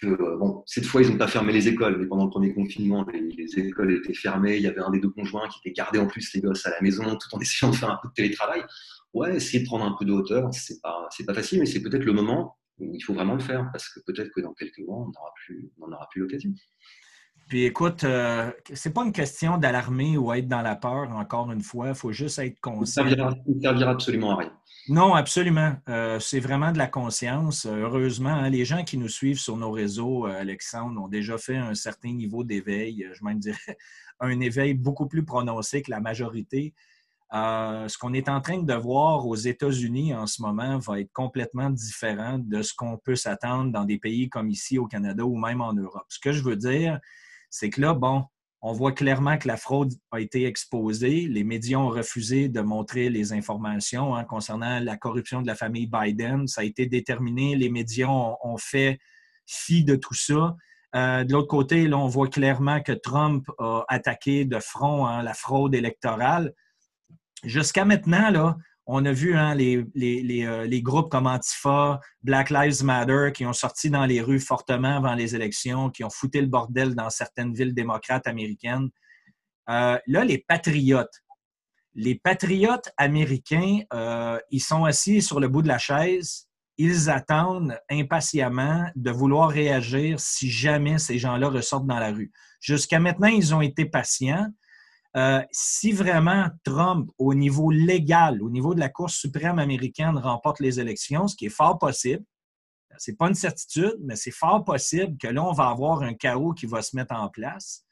[0.00, 3.06] que, bon, cette fois, ils n'ont pas fermé les écoles, mais pendant le premier confinement,
[3.12, 4.56] les, écoles étaient fermées.
[4.56, 6.70] Il y avait un des deux conjoints qui était gardé en plus les gosses à
[6.70, 8.62] la maison tout en essayant de faire un peu de télétravail.
[9.12, 12.04] Ouais, essayer de prendre un peu de hauteur, c'est pas, pas facile, mais c'est peut-être
[12.04, 15.06] le moment il faut vraiment le faire parce que peut-être que dans quelques mois, on
[15.06, 15.70] n'aura plus,
[16.10, 16.50] plus l'occasion.
[17.50, 21.62] Puis écoute, euh, c'est pas une question d'alarmer ou être dans la peur, encore une
[21.62, 21.88] fois.
[21.88, 23.02] Il faut juste être conscient.
[23.02, 24.52] Ça ne servira, absolument à rien.
[24.88, 25.74] Non, absolument.
[25.88, 27.66] Euh, c'est vraiment de la conscience.
[27.66, 31.56] Heureusement, hein, les gens qui nous suivent sur nos réseaux, euh, Alexandre, ont déjà fait
[31.56, 33.04] un certain niveau d'éveil.
[33.12, 33.58] Je même dirais
[34.20, 36.72] un éveil beaucoup plus prononcé que la majorité.
[37.34, 41.12] Euh, ce qu'on est en train de voir aux États-Unis en ce moment va être
[41.12, 45.36] complètement différent de ce qu'on peut s'attendre dans des pays comme ici au Canada ou
[45.36, 46.06] même en Europe.
[46.08, 47.00] Ce que je veux dire,
[47.50, 48.24] c'est que là, bon,
[48.62, 51.26] on voit clairement que la fraude a été exposée.
[51.28, 55.86] Les médias ont refusé de montrer les informations hein, concernant la corruption de la famille
[55.86, 56.46] Biden.
[56.46, 57.56] Ça a été déterminé.
[57.56, 58.98] Les médias ont, fait
[59.46, 60.56] fi de tout ça.
[60.94, 65.22] Euh, de l'autre côté, là, on voit clairement que Trump a attaqué de front hein,
[65.22, 66.52] la fraude électorale
[67.44, 68.56] jusqu'à maintenant, là,
[68.92, 73.52] on a vu hein, les, euh, les, groupes comme Antifa, Black Lives Matter qui ont
[73.52, 77.54] sorti dans les rues fortement avant les élections, qui ont fouté le bordel dans certaines
[77.54, 78.90] villes démocrates américaines.
[79.68, 81.22] Euh, là, les patriotes.
[81.94, 86.48] Les patriotes américains, euh, ils sont assis sur le bout de la chaise.
[86.76, 92.32] Ils attendent impatiemment de vouloir réagir si jamais ces gens-là ressortent dans la rue.
[92.60, 94.48] Jusqu'à maintenant, ils ont été patients.
[95.16, 100.60] Euh, si vraiment Trump, au niveau légal, au niveau de la Cour suprême américaine, remporte
[100.60, 102.24] les élections, ce qui est fort possible,
[102.98, 106.14] ce n'est pas une certitude, mais c'est fort possible que là, on va avoir un
[106.14, 107.84] chaos qui va se mettre en place.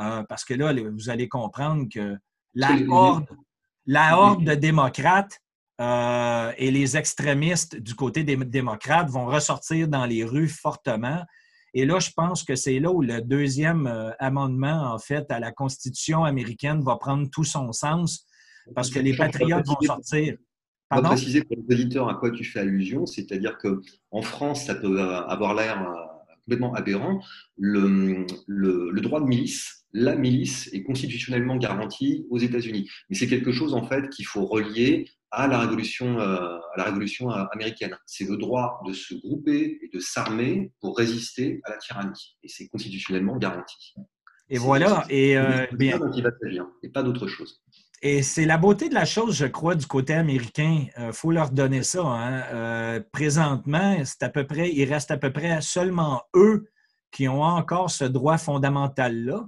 [0.00, 2.16] Euh, parce que là, vous allez comprendre que
[2.54, 3.26] la horde,
[3.86, 5.40] la horde de démocrates
[5.80, 11.24] euh, et les extrémistes du côté des démocrates vont ressortir dans les rues fortement.
[11.74, 15.38] Et là, je pense que c'est là où le deuxième euh, amendement, en fait, à
[15.38, 18.26] la Constitution américaine va prendre tout son sens
[18.74, 20.36] parce que les patriotes vont sortir.
[20.88, 21.10] Pardon?
[21.10, 25.00] Je préciser pour les auditeurs à quoi tu fais allusion, c'est-à-dire qu'en France, ça peut
[25.00, 25.94] avoir l'air euh,
[26.44, 27.22] complètement aberrant.
[27.56, 32.90] Le, le, droit de milice, la milice est constitutionnellement garantie aux États-Unis.
[33.08, 36.84] Mais c'est quelque chose, en fait, qu'il faut relier à la révolution, euh, à la
[36.84, 37.96] révolution euh, américaine.
[38.06, 42.36] C'est le droit de se grouper et de s'armer pour résister à la tyrannie.
[42.42, 43.94] Et c'est constitutionnellement garanti.
[44.48, 45.04] Et voilà.
[45.08, 46.30] Et, euh, bien, il va
[46.82, 47.62] et pas d'autre chose.
[48.02, 50.86] Et c'est la beauté de la chose, je crois, du côté américain.
[50.98, 52.02] Il faut leur donner ça.
[52.02, 53.02] Hein.
[53.12, 56.70] présentement, c'est à peu près, il reste à peu près seulement eux
[57.12, 59.46] qui ont encore ce droit fondamental-là.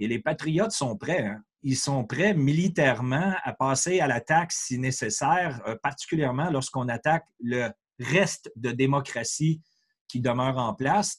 [0.00, 1.24] Et les patriotes sont prêts.
[1.24, 7.26] Hein ils sont prêts militairement à passer à l'attaque si nécessaire, euh, particulièrement lorsqu'on attaque
[7.40, 7.68] le
[7.98, 9.60] reste de démocratie
[10.06, 11.18] qui demeure en place.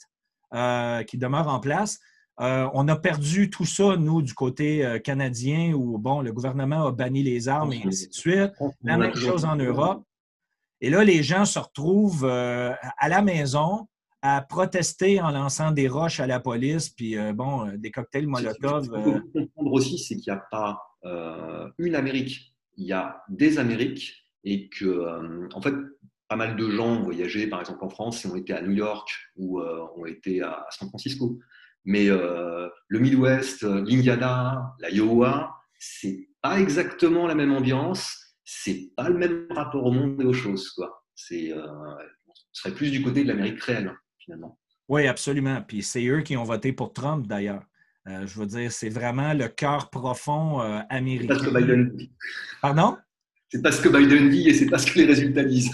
[1.07, 1.99] qui demeure en place.
[2.39, 7.21] on a perdu tout ça, nous, du côté canadien, où bon, le gouvernement a banni
[7.21, 8.51] les armes et ainsi de suite.
[8.81, 10.03] La même chose en Europe.
[10.81, 13.87] Et là, les gens se retrouvent à la maison
[14.21, 18.85] à protester en lançant des roches à la police, puis bon, des cocktails Molotov.
[18.85, 20.81] Ce qu'il faut comprendre aussi, c'est qu'il n'y a pas
[21.77, 25.73] une Amérique, il y a des Amériques et que, en fait,
[26.27, 28.71] pas mal de gens ont voyagé, par exemple en France, et ont été à New
[28.71, 31.39] York ou ont été à San Francisco.
[31.85, 39.47] Mais le Midwest, l'Indiana, l'Iowa, c'est pas exactement la même ambiance, c'est pas le même
[39.49, 40.69] rapport au monde et aux choses.
[40.71, 41.03] Quoi.
[41.15, 43.93] C'est, on serait plus du côté de l'Amérique réelle,
[44.29, 44.57] finalement.
[44.87, 45.61] Oui, absolument.
[45.67, 47.63] Puis c'est eux qui ont voté pour Trump, d'ailleurs.
[48.07, 51.35] Euh, je veux dire, c'est vraiment le cœur profond euh, américain.
[51.37, 52.11] C'est pas ce que Biden dit.
[52.61, 52.97] Pardon?
[53.49, 55.71] C'est pas ce que Biden dit et c'est pas ce que les résultats disent.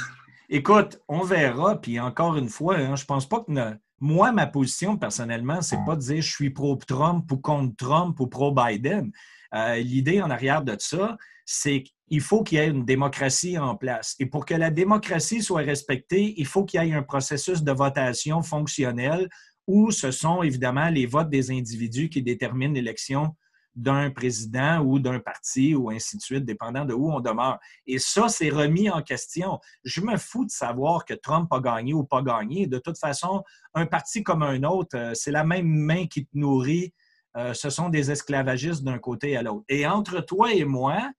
[0.49, 1.79] Écoute, on verra.
[1.79, 3.51] Puis encore une fois, hein, je pense pas que
[3.99, 8.27] moi, ma position personnellement, c'est pas de dire je suis pro-Trump ou contre Trump ou
[8.27, 9.11] pro-Biden.
[9.55, 13.75] Euh, l'idée en arrière de ça, c'est qu'il faut qu'il y ait une démocratie en
[13.75, 14.15] place.
[14.19, 17.71] Et pour que la démocratie soit respectée, il faut qu'il y ait un processus de
[17.71, 19.29] votation fonctionnel
[19.67, 23.35] où ce sont évidemment les votes des individus qui déterminent l'élection
[23.75, 27.59] d'un président ou d'un parti ou ainsi de suite, dépendant de où on demeure.
[27.85, 29.59] Et ça, c'est remis en question.
[29.83, 32.67] Je me fous de savoir que Trump a gagné ou pas gagné.
[32.67, 36.37] De toute façon, un parti comme un autre, euh, c'est la même main qui te
[36.37, 36.93] nourrit.
[37.37, 39.65] Euh, ce sont des esclavagistes d'un côté à l'autre.
[39.67, 41.11] Et entre toi et moi,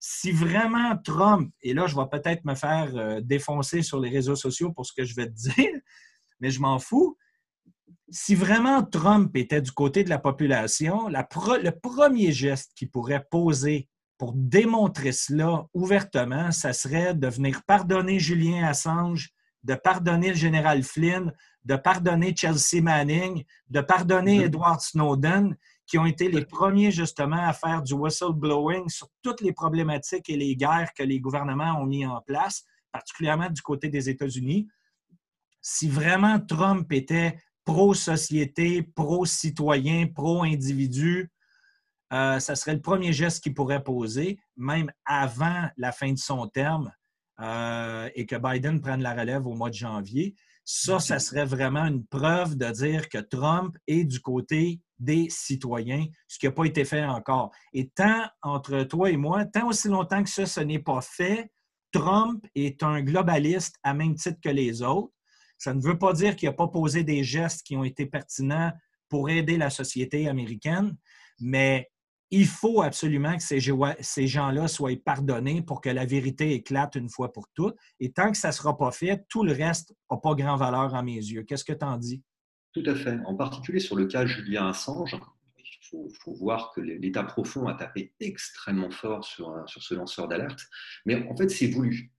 [0.00, 4.36] si vraiment Trump, et là, je vais peut-être me faire euh, défoncer sur les réseaux
[4.36, 5.72] sociaux pour ce que je vais te dire,
[6.40, 7.16] mais je m'en fous,
[8.10, 13.88] si vraiment Trump était du côté de la population, le premier geste qu'il pourrait poser
[14.18, 19.30] pour démontrer cela ouvertement, ça serait de venir pardonner Julien Assange,
[19.64, 21.32] de pardonner le général Flynn,
[21.64, 24.46] de pardonner Chelsea Manning, de pardonner mm-hmm.
[24.46, 29.52] Edward Snowden, qui ont été les premiers justement à faire du whistleblowing sur toutes les
[29.52, 34.08] problématiques et les guerres que les gouvernements ont mis en place, particulièrement du côté des
[34.08, 34.68] États-Unis.
[35.60, 41.30] Si vraiment Trump était pro-société, pro-citoyen, pro-individu,
[42.12, 46.46] euh, ça serait le premier geste qu'il pourrait poser, même avant la fin de son
[46.46, 46.92] terme,
[47.40, 50.36] euh, et que Biden prenne la relève au mois de janvier.
[50.64, 56.06] Ça, ça serait vraiment une preuve de dire que Trump est du côté des citoyens,
[56.26, 57.50] ce qui n'a pas été fait encore.
[57.72, 61.50] Et tant entre toi et moi, tant aussi longtemps que ça, ce n'est pas fait,
[61.92, 65.12] Trump est un globaliste à même titre que les autres.
[65.58, 68.72] Ça ne veut pas dire qu'il n'a pas posé des gestes qui ont été pertinents
[69.08, 70.96] pour aider la société américaine,
[71.40, 71.90] mais
[72.34, 77.32] il faut absolument que ces gens-là soient pardonnés pour que la vérité éclate une fois
[77.32, 77.76] pour toutes.
[78.00, 80.94] Et tant que ça ne sera pas fait, tout le reste n'a pas grand valeur
[80.96, 81.44] à mes yeux.
[81.44, 82.22] Qu'est-ce que tu en dis?
[82.72, 83.18] Tout à fait.
[83.26, 85.16] En particulier sur le cas Julien Assange,
[85.92, 90.58] il faut, voir que l'État profond a tapé extrêmement fort sur, sur ce lanceur d'alerte.
[91.06, 92.10] Mais en fait, c'est voulu.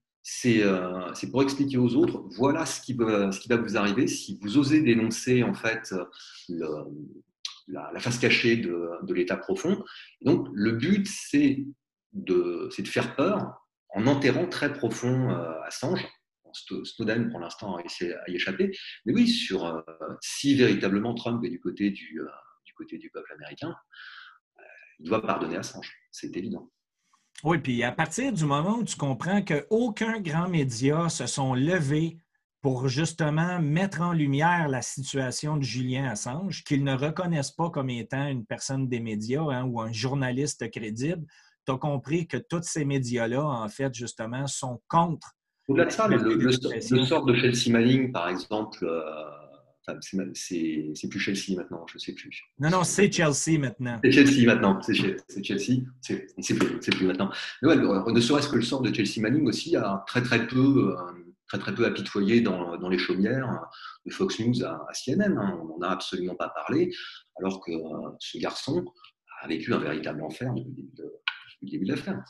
[0.46, 4.08] Euh, c'est pour expliquer aux autres, voilà ce qui, va, ce qui va vous arriver
[4.08, 5.94] si vous osez dénoncer en fait
[7.68, 9.84] la, face cachée de, l'État profond.
[10.22, 11.64] Donc le but, c'est
[12.12, 16.06] de, de, faire peur en enterrant très profond euh, Assange.
[16.84, 18.70] Snowden, pour l'instant, a essayé à y échapper.
[19.04, 19.82] Mais oui, sur euh,
[20.22, 22.18] si véritablement Trump est du côté du,
[22.64, 23.74] du, côté du peuple américain,
[24.98, 25.92] il doit pardonner Assange.
[26.10, 26.70] C'est évident.
[27.44, 32.16] Oui, puis à partir du moment où tu comprends qu'aucun grand média se sont levés
[32.66, 37.90] pour justement mettre en lumière la situation de Julien Assange, qu'ils ne reconnaissent pas comme
[37.90, 41.24] étant une personne des médias hein, ou un journaliste crédible,
[41.64, 45.36] tu as compris que tous ces médias-là, en fait, justement, sont contre.
[45.68, 46.50] Au-delà de ça, le,
[47.04, 49.12] sort de Chelsea Manning, par exemple, euh,
[50.34, 52.42] c'est plus Chelsea maintenant, je ne sais plus.
[52.58, 54.00] Non, non, c'est Chelsea maintenant.
[54.02, 54.94] C'est Chelsea maintenant, c'est
[55.44, 57.30] Chelsea, c'est plus, plus maintenant.
[57.62, 61.12] Mais ne serait-ce que le sort de Chelsea Manning aussi a très très peu, euh,
[61.48, 63.66] très, très peu apitoyé dans, dans les chaumières
[64.04, 65.36] de Fox News à, CNN.
[65.38, 65.58] Hein.
[65.62, 66.92] On n'en a absolument pas parlé,
[67.38, 68.84] alors que euh, ce garçon
[69.42, 70.88] a vécu un véritable enfer depuis
[71.62, 72.22] le début de l'affaire.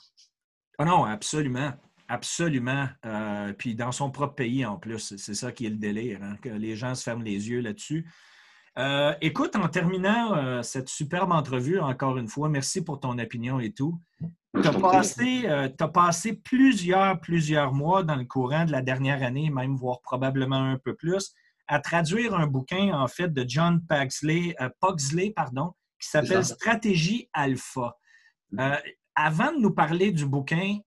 [0.78, 1.72] Oh non, absolument.
[2.08, 2.88] Absolument.
[3.04, 6.36] Euh, puis dans son propre pays en plus, c'est ça qui est le délire, hein,
[6.40, 8.08] que les gens se ferment les yeux là-dessus.
[8.78, 13.58] Euh, écoute, en terminant euh, cette superbe entrevue, encore une fois, merci pour ton opinion
[13.58, 13.98] et tout.
[14.54, 19.50] Tu as passé, as passé plusieurs, plusieurs mois dans le courant de la dernière année,
[19.50, 21.34] même voire probablement un peu plus,
[21.68, 27.96] à traduire un bouquin, en fait, de John Pugsley, Pugsley pardon, qui s'appelle Stratégie Alpha.
[28.52, 28.60] Mm.
[29.16, 30.78] avant de nous parler du bouquin,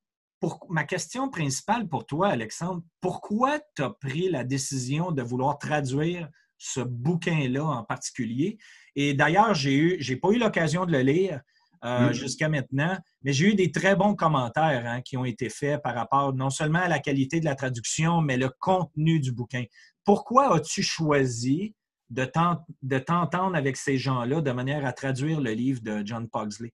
[0.69, 6.29] ma question principale pour toi, Alexandre, pourquoi tu as pris la décision de vouloir traduire
[6.59, 8.59] ce bouquin-là en particulier.
[8.95, 11.41] Et d'ailleurs, j'ai eu, j'ai pas eu l'occasion de le lire
[11.85, 12.13] euh, mm.
[12.13, 15.95] jusqu'à maintenant, mais j'ai eu des très bons commentaires hein, qui ont été faits par
[15.95, 19.63] rapport non seulement à la qualité de la traduction, mais le contenu du bouquin.
[20.03, 21.73] Pourquoi as-tu choisi
[22.09, 26.73] de t'entendre avec ces gens-là de manière à traduire le livre de John Pugsley?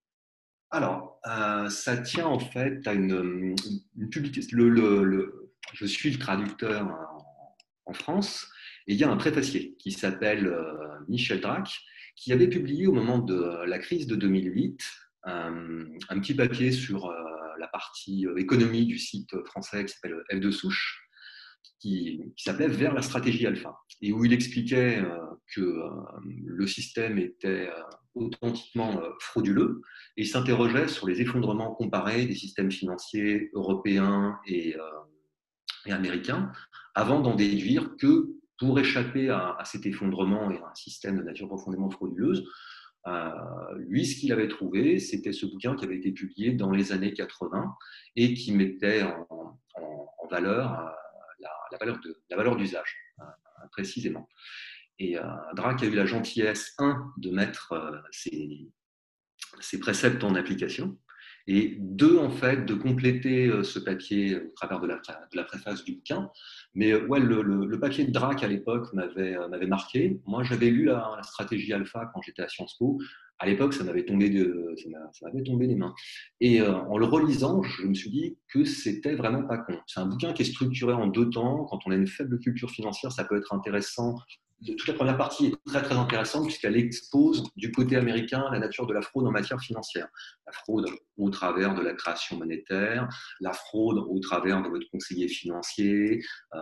[0.71, 3.56] Alors, euh, ça tient en fait à une,
[4.12, 4.58] publication.
[4.58, 6.88] Le, je suis le traducteur
[7.86, 8.48] en, France
[8.88, 11.69] et il y a un préfacier qui s'appelle euh, Michel Drac
[12.15, 14.80] qui avait publié au moment de la crise de 2008
[15.28, 17.13] euh, un petit papier sur
[17.58, 21.06] la partie économie du site français qui s'appelle F2 Souche
[21.80, 25.19] qui, s'appelait Vers la stratégie alpha, et où il expliquait euh,
[25.54, 25.89] que euh,
[26.24, 27.82] le système était euh,
[28.15, 29.82] authentiquement frauduleux,
[30.17, 34.76] et il s'interrogeait sur les effondrements comparés des systèmes financiers européens et,
[35.86, 36.52] américains,
[36.95, 41.48] avant d'en déduire que pour échapper à, cet effondrement et à un système de nature
[41.48, 42.48] profondément frauduleuse,
[43.78, 47.13] lui, ce qu'il avait trouvé, c'était ce bouquin qui avait été publié dans les années
[47.13, 47.76] 80
[48.15, 49.60] et qui mettait en,
[50.32, 50.91] valeur
[51.72, 53.26] la, valeur de, la valeur d'usage, hein,
[53.72, 54.28] précisément.
[55.00, 55.24] Et euh,
[55.56, 60.98] Drac a eu la gentillesse, un, de mettre euh, ses, préceptes en application,
[61.48, 64.88] et deux, en fait, de compléter euh, ce papier au travers de
[65.36, 66.32] la préface du bouquin.
[66.75, 70.19] Mais ouais, le, papier de Drac à l'époque m'avait marqué.
[70.25, 72.99] Moi, j'avais lu la, stratégie alpha quand j'étais à Sciences Po
[73.39, 74.75] à l'époque, ça m'avait tombé, de,
[75.11, 75.93] ça m'avait tombé des mains.
[76.39, 79.77] Et euh, en le relisant, je me suis dit que c'était vraiment pas con.
[79.88, 81.65] C'est un bouquin qui est structuré en deux temps.
[81.65, 84.15] Quand on a une faible culture financière, ça peut être intéressant.
[84.65, 88.88] Toute la première partie est très très intéressante puisqu'elle expose du côté américain la nature
[88.88, 90.08] de la fraude en matière financière.
[90.47, 93.08] La fraude au travers de la création monétaire,
[93.41, 96.23] la fraude au travers de votre conseiller financier,
[96.54, 96.60] euh,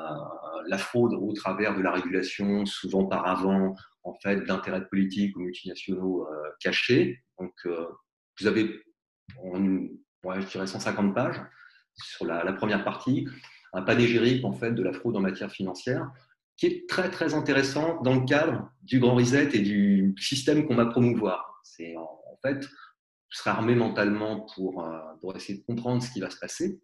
[0.67, 5.41] la fraude au travers de la régulation, souvent par avant en fait d'intérêts politiques ou
[5.41, 7.23] multinationaux euh, cachés.
[7.39, 7.87] Donc, euh,
[8.39, 8.81] vous avez,
[9.43, 11.39] je dirais 150 pages
[11.95, 13.27] sur la, première partie,
[13.73, 16.11] un panégyrique en fait de la fraude en matière financière
[16.57, 20.75] qui est très très intéressant dans le cadre du grand reset et du système qu'on
[20.75, 21.59] va promouvoir.
[21.63, 22.09] C'est en,
[22.41, 22.61] fait,
[23.29, 26.81] je serai armé mentalement pour, euh, pour essayer de comprendre ce qui va se passer.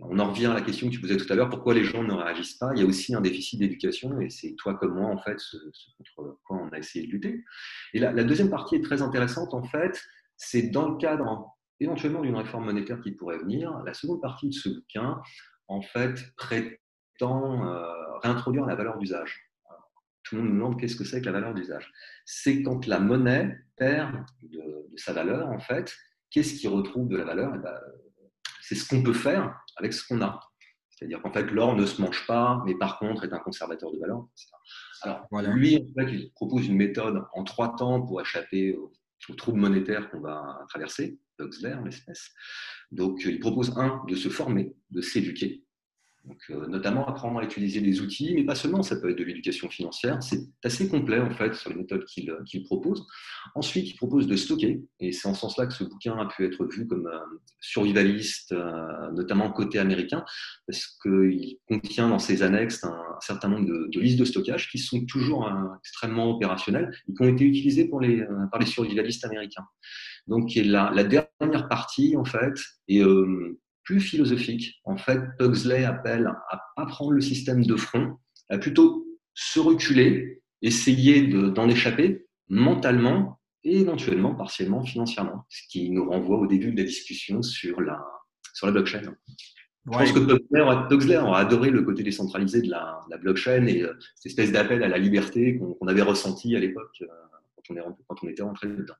[0.00, 2.02] On en revient à la question que tu posais tout à l'heure, pourquoi les gens
[2.02, 2.70] ne réagissent pas?
[2.74, 5.56] Il y a aussi un déficit d'éducation et c'est toi comme moi, en fait, ce,
[5.98, 7.44] contre quoi on a essayé de lutter.
[7.92, 10.02] Et la, la deuxième partie est très intéressante, en fait,
[10.36, 11.46] c'est dans le cadre
[11.80, 13.82] éventuellement d'une réforme monétaire qui pourrait venir.
[13.84, 15.20] La seconde partie de ce bouquin,
[15.68, 16.76] en fait, prétend
[17.22, 19.48] euh, réintroduire la valeur d'usage.
[20.24, 21.90] Tout le monde nous demande qu'est-ce que c'est que la valeur d'usage.
[22.24, 25.94] C'est quand la monnaie perd de, sa valeur, en fait,
[26.30, 27.52] qu'est-ce qui retrouve de la valeur?
[27.54, 27.78] Eh ben,
[28.60, 30.40] c'est ce qu'on peut faire avec ce qu'on a.
[30.88, 33.98] C'est-à-dire qu'en fait, l'or ne se mange pas, mais par contre est un conservateur de
[33.98, 34.24] valeur.
[35.02, 38.92] Alors, lui, en fait, il propose une méthode en trois temps pour échapper aux,
[39.36, 42.30] troubles monétaires qu'on va traverser, Huxley en l'espèce.
[42.90, 45.64] Donc, il propose, un, de se former, de s'éduquer,
[46.24, 49.24] donc, euh, notamment apprendre à utiliser des outils, mais pas seulement, ça peut être de
[49.24, 50.22] l'éducation financière.
[50.22, 53.04] C'est assez complet en fait sur les méthodes qu'il euh, propose.
[53.56, 56.46] Ensuite, il propose de stocker, et c'est en ce sens-là que ce bouquin a pu
[56.46, 57.18] être vu comme euh,
[57.60, 58.54] survivaliste,
[59.14, 60.24] notamment côté américain,
[60.66, 65.04] parce qu'il contient dans ses annexes un, certain nombre de, listes de stockage qui sont
[65.06, 69.64] toujours extrêmement opérationnelles et qui ont été utilisées par les survivalistes américains.
[70.26, 72.54] Donc, la, la dernière partie, en fait,
[73.84, 74.80] plus philosophique.
[74.84, 78.16] En fait, Pugsley appelle à pas prendre le système de front,
[78.48, 86.08] à plutôt se reculer, essayer d'en échapper mentalement et éventuellement partiellement financièrement, ce qui nous
[86.08, 88.04] renvoie au début de la discussion sur la,
[88.54, 89.02] sur la blockchain.
[89.84, 94.26] Je pense que Pugsley aura adoré le côté décentralisé de la, blockchain et euh, cette
[94.26, 97.06] espèce d'appel à la liberté qu'on avait ressenti à l'époque euh,
[97.56, 98.94] quand, on quand on était rentré dedans.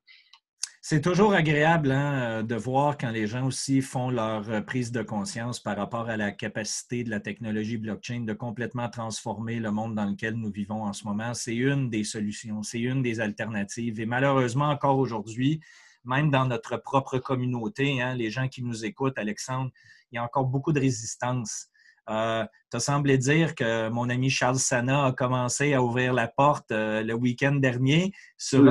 [0.84, 4.90] C'est toujours agréable hein, euh, de voir quand les gens aussi font leur euh, prise
[4.90, 9.70] de conscience par rapport à la capacité de la technologie blockchain de complètement transformer le
[9.70, 11.34] monde dans lequel nous vivons en ce moment.
[11.34, 14.00] C'est une des solutions, c'est une des alternatives.
[14.00, 15.60] Et malheureusement, encore aujourd'hui,
[16.04, 19.70] même dans notre propre communauté, hein, les gens qui nous écoutent, Alexandre,
[20.10, 21.68] il y a encore beaucoup de résistance.
[22.10, 26.26] Euh, tu as semblé dire que mon ami Charles Sana a commencé à ouvrir la
[26.26, 28.12] porte le week-end dernier.
[28.36, 28.68] Sur...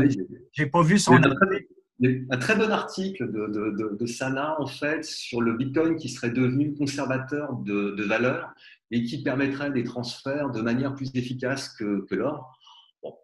[0.52, 1.18] J'ai pas vu son
[2.04, 7.54] un très bon article de, Sana, en fait, sur le Bitcoin qui serait devenu conservateur
[7.54, 8.54] de, de valeur
[8.92, 12.58] et qui permettrait des transferts de manière plus efficace que, l'or.
[13.02, 13.16] Bon,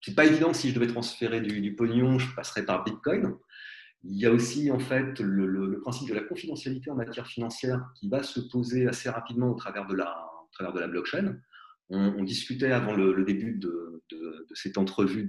[0.00, 3.36] c'est pas évident que si je devais transférer du, pognon, je passerais par Bitcoin.
[4.04, 8.08] Il y a aussi en fait le, principe de la confidentialité en matière financière qui
[8.08, 11.36] va se poser assez rapidement au travers de la, blockchain.
[11.90, 14.02] on, discutait avant le, début de,
[14.54, 15.28] cette entrevue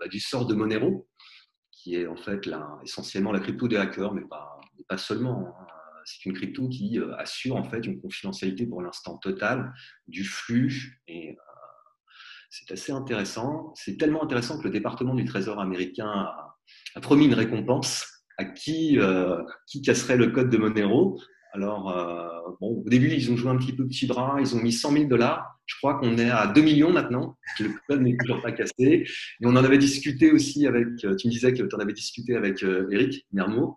[0.00, 1.08] bah, du sort de Monero,
[1.84, 2.48] qui est en fait
[2.82, 4.58] essentiellement la crypto des hackers, mais pas,
[4.96, 5.54] seulement.
[5.60, 5.66] Hein.
[6.06, 9.72] C'est une crypto qui euh, assure en fait une confidentialité pour l'instant totale
[10.06, 11.34] du flux et euh,
[12.50, 13.72] c'est assez intéressant.
[13.74, 16.08] C'est tellement intéressant que le département du Trésor américain
[16.94, 18.06] a, promis une récompense
[18.38, 21.20] à qui, euh, qui casserait le code de Monero.
[21.52, 21.84] Alors,
[22.60, 24.90] bon, au début, ils ont joué un petit peu petit bras, ils ont mis 100
[24.90, 25.53] 000 dollars.
[25.66, 27.36] Je crois qu'on est à 2 millions maintenant.
[27.58, 28.74] Le code n'est toujours pas cassé.
[28.78, 29.06] Et
[29.42, 32.36] on en avait discuté aussi avec, euh, tu me disais que tu en avais discuté
[32.36, 33.76] avec euh, Eric Mermo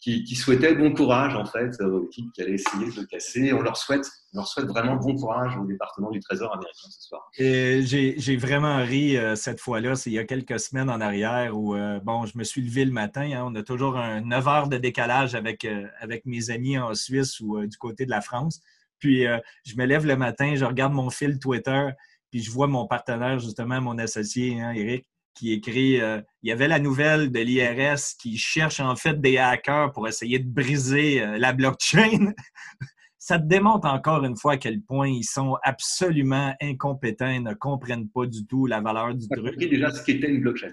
[0.00, 3.52] qui, souhaitaient bon courage en fait aux équipes qui allaient essayer de le casser.
[3.52, 7.08] On leur souhaite, on leur souhaite vraiment bon courage au département du Trésor américain ce
[7.08, 7.30] soir.
[7.36, 9.96] J'ai vraiment ri euh, cette fois-là.
[9.96, 12.84] C'est il y a quelques semaines en arrière où euh, bon, je me suis levé
[12.84, 13.30] le matin.
[13.32, 13.44] Hein.
[13.46, 17.40] on a toujours un 9 heures de décalage avec, euh, avec mes amis en Suisse
[17.40, 18.60] ou du côté de la France.
[18.98, 19.24] Puis
[19.64, 21.88] je me lève le matin, je regarde mon fil Twitter,
[22.30, 25.06] puis je vois mon partenaire, justement, mon associé, hein, Eric,
[25.38, 29.38] qui écrit euh, il y avait la nouvelle de l'IRS qui cherche en fait des
[29.38, 32.32] hackers pour essayer de briser euh, la blockchain.
[33.18, 37.52] Ça te démontre encore une fois à quel point ils sont absolument incompétents et ne
[37.52, 39.58] comprennent pas du tout la valeur du truc.
[39.58, 40.72] déjà ce qu'était une blockchain.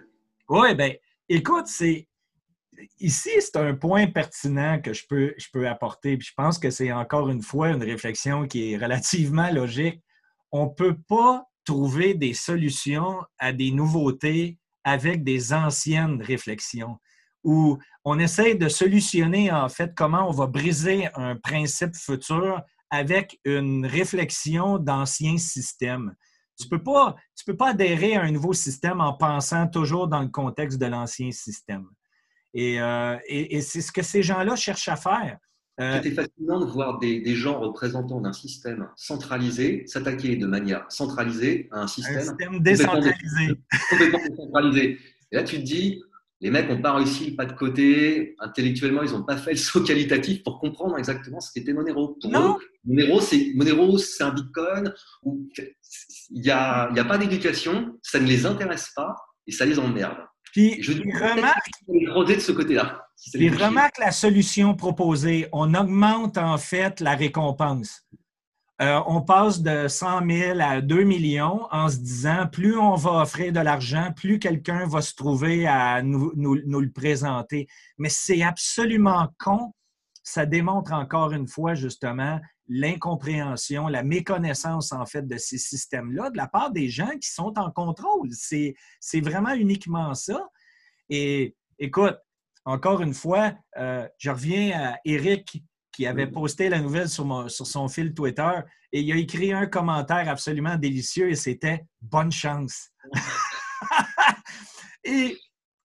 [0.49, 0.93] Oui, bien,
[1.28, 2.07] écoute, c'est.
[2.99, 6.17] Ici, c'est un point pertinent que je peux, je peux apporter.
[6.17, 10.01] Puis je pense que c'est encore une fois une réflexion qui est relativement logique.
[10.51, 16.99] On ne peut pas trouver des solutions à des nouveautés avec des anciennes réflexions,
[17.43, 22.61] où on essaie de solutionner en fait comment on va briser un principe futur
[22.91, 26.15] avec une réflexion d'anciens systèmes.
[26.57, 26.84] Tu ne peux,
[27.45, 31.32] peux pas adhérer à un nouveau système en pensant toujours dans le contexte de l'ancien
[31.32, 31.89] système.
[32.55, 35.37] Et, euh, et c'est ce que ces gens-là cherchent à faire.
[35.81, 41.67] Euh, C'était fascinant de voir des, gens représentants d'un système centralisé s'attaquer de manière centralisée
[41.71, 43.55] à un système, système décentralisé.
[43.89, 44.99] Complètement décentralisé.
[45.31, 46.01] Et là, tu te dis,
[46.39, 49.57] les mecs n'ont pas réussi le pas de côté, intellectuellement, ils n'ont pas fait le
[49.57, 52.17] saut qualitatif pour comprendre exactement ce qu'était Monero.
[52.21, 52.57] Pour non.
[52.85, 54.93] Monero, c'est, Monero, c'est un bitcoin
[55.23, 55.45] où
[56.29, 59.13] il n'y a, y a pas d'éducation, ça ne les intéresse pas
[59.45, 60.17] et ça les emmerde.
[60.55, 63.05] Puis, je remarque, de ce côté-là.
[63.61, 65.49] remarque la solution proposée.
[65.51, 68.07] On augmente en fait la récompense.
[68.81, 73.23] Euh, on passe de 100 000 à 2 millions en se disant plus on va
[73.23, 77.67] offrir de l'argent, plus quelqu'un va se trouver à nous, nous le présenter.
[77.97, 79.73] Mais c'est absolument con.
[80.23, 86.38] Ça démontre encore une fois justement l'incompréhension, la méconnaissance en fait de ces systèmes-là de
[86.38, 88.30] la part des gens qui sont en contrôle.
[88.32, 88.76] C'est
[89.22, 90.49] vraiment uniquement ça.
[91.09, 92.18] Et écoute,
[92.66, 97.66] encore une fois, euh, je reviens à Eric qui avait posté la nouvelle sur, sur
[97.66, 98.51] son fil Twitter
[98.91, 102.91] et il a écrit un commentaire absolument délicieux et c'était Bonne chance.
[105.03, 105.38] et,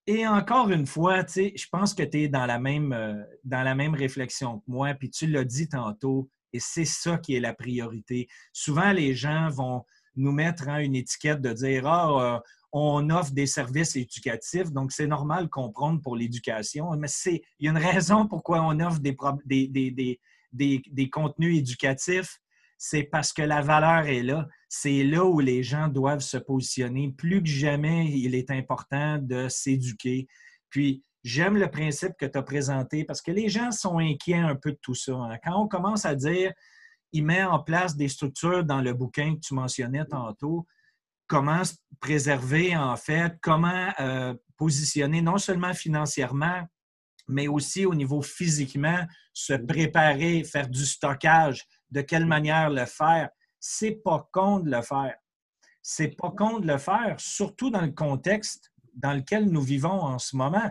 [0.07, 3.75] et, encore une fois, je pense que tu es dans la, même, euh, dans la
[3.75, 7.55] même réflexion que moi, puis tu l'as dit tantôt, et c'est ça qui est la
[7.55, 8.29] priorité.
[8.53, 9.85] Souvent, les gens vont
[10.17, 12.39] nous mettre en une étiquette de dire Ah, euh,
[12.73, 16.91] on offre des services éducatifs, donc c'est normal qu'on prenne pour l'éducation.
[16.97, 20.19] Mais c'est, il y a une raison pourquoi on offre des,
[20.53, 22.39] des, contenus éducatifs.
[22.79, 24.49] C'est parce que la valeur est là.
[24.69, 27.13] C'est là où les gens doivent se positionner.
[27.17, 30.29] Plus que jamais, il est important de s'éduquer.
[30.71, 34.57] Puis, J'aime le principe que tu as présenté parce que les gens sont inquiets un
[34.57, 35.13] peu de tout ça.
[35.13, 35.37] Hein.
[35.45, 36.53] Quand on commence à dire,
[37.13, 40.67] il met en place des structures dans le bouquin que tu mentionnais tantôt,
[41.27, 46.67] comment se préserver en fait, comment euh, positionner non seulement financièrement,
[47.29, 53.29] mais aussi au niveau physiquement, se préparer, faire du stockage, de quelle manière le faire.
[53.59, 55.15] C'est pas con de le faire.
[55.83, 60.19] C'est pas con de le faire, surtout dans le contexte dans lequel nous vivons en
[60.19, 60.71] ce moment.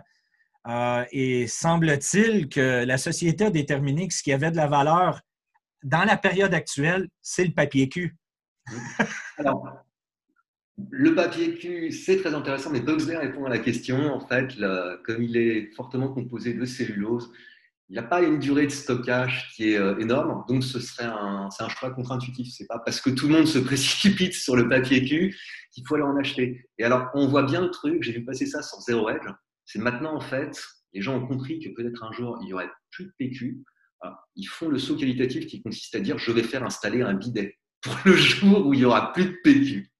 [0.70, 5.22] Euh, et semble-t-il que la société a déterminé que ce qui avait de la valeur
[5.84, 8.15] dans la période actuelle, c'est le papier cul.
[9.38, 9.65] Alors,
[10.91, 14.13] le papier cul, c'est très intéressant, mais Boxler répond à la question.
[14.13, 14.53] En fait,
[15.05, 17.32] comme il est fortement composé de cellulose,
[17.89, 21.05] il n'y a pas une durée de stockage qui est euh, énorme, donc ce serait
[21.05, 22.53] un, un choix contre-intuitif.
[22.55, 25.36] C'est pas parce que tout le monde se précipite sur le papier cul
[25.72, 26.70] qu'il faut aller en acheter.
[26.78, 28.03] Et alors, on voit bien le truc.
[28.03, 29.26] J'ai vu passer ça sur Zero Edge
[29.72, 30.59] c'est maintenant, en fait,
[30.93, 33.63] les gens ont compris que peut-être un jour, il n'y aurait plus de PQ.
[34.01, 37.13] Ah, ils font le saut qualitatif qui consiste à dire je vais faire installer un
[37.13, 39.91] bidet pour le jour où il n'y aura plus de PQ.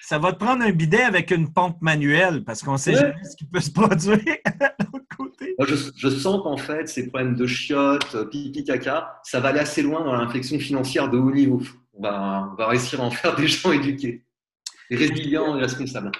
[0.00, 3.36] Ça va te prendre un bidet avec une pompe manuelle parce qu'on sait jamais ce
[3.36, 5.54] qui peut se produire de l'autre côté.
[5.58, 10.02] je, sens qu'en fait, ces problèmes de chiottes, pipi, caca, ça va aller assez loin
[10.02, 11.60] dans l'inflexion financière de haut niveau.
[11.98, 14.24] va, réussir à en faire des gens éduqués,
[14.90, 16.10] résilients et responsables.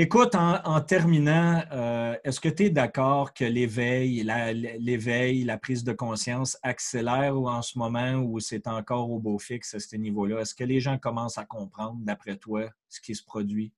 [0.00, 5.82] Écoute, en, terminant, euh, est-ce que tu es d'accord que l'éveil, la, l'éveil, la prise
[5.82, 9.96] de conscience accélère ou en ce moment où c'est encore au beau fixe à ce
[9.96, 10.38] niveau-là?
[10.38, 13.72] Est-ce que les gens commencent à comprendre, d'après toi, ce qui se produit?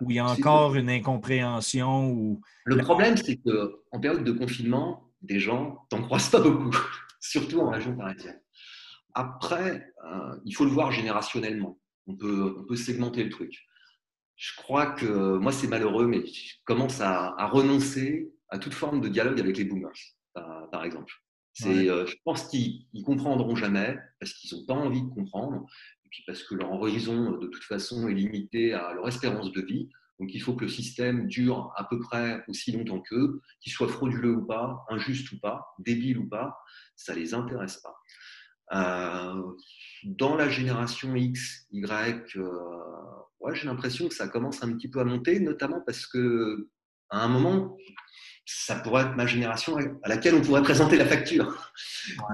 [0.00, 2.10] Ou il y a encore une incompréhension?
[2.10, 2.40] Ou...
[2.64, 6.76] Le problème, c'est qu'en période de confinement, des gens t'en croisent pas beaucoup,
[7.20, 8.40] surtout en région parisienne.
[9.14, 11.78] Après, euh, il faut le voir générationnellement.
[12.08, 13.64] On peut, on peut segmenter le truc.
[14.36, 19.08] Je crois que moi, c'est malheureux, mais je commence à, renoncer à toute forme de
[19.08, 19.92] dialogue avec les boomers,
[20.34, 21.12] par, exemple.
[21.54, 25.66] C'est, euh, je pense qu'ils ne comprendront jamais parce qu'ils n'ont pas envie de comprendre,
[26.04, 29.60] et puis parce que leur horizon, de toute façon, est limité à leur espérance de
[29.60, 29.90] vie.
[30.18, 33.88] Donc, il faut que le système dure à peu près aussi longtemps qu'eux, qu'il soit
[33.88, 36.56] frauduleux ou pas, injuste ou pas, débile ou pas,
[36.96, 37.94] ça ne les intéresse pas.
[38.72, 39.42] Euh,
[40.04, 42.48] dans la génération X, Y, euh,
[43.40, 46.68] ouais, j'ai l'impression que ça commence un petit peu à monter, notamment parce que
[47.10, 47.76] à un moment,
[48.44, 51.72] ça pourrait être ma génération à laquelle on pourrait présenter la facture.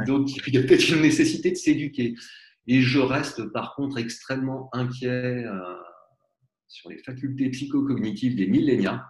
[0.07, 2.15] Donc, il y a peut-être une nécessité de s'éduquer.
[2.67, 5.75] Et je reste par contre extrêmement inquiet euh,
[6.69, 9.05] sur les facultés psychocognitives des millénials.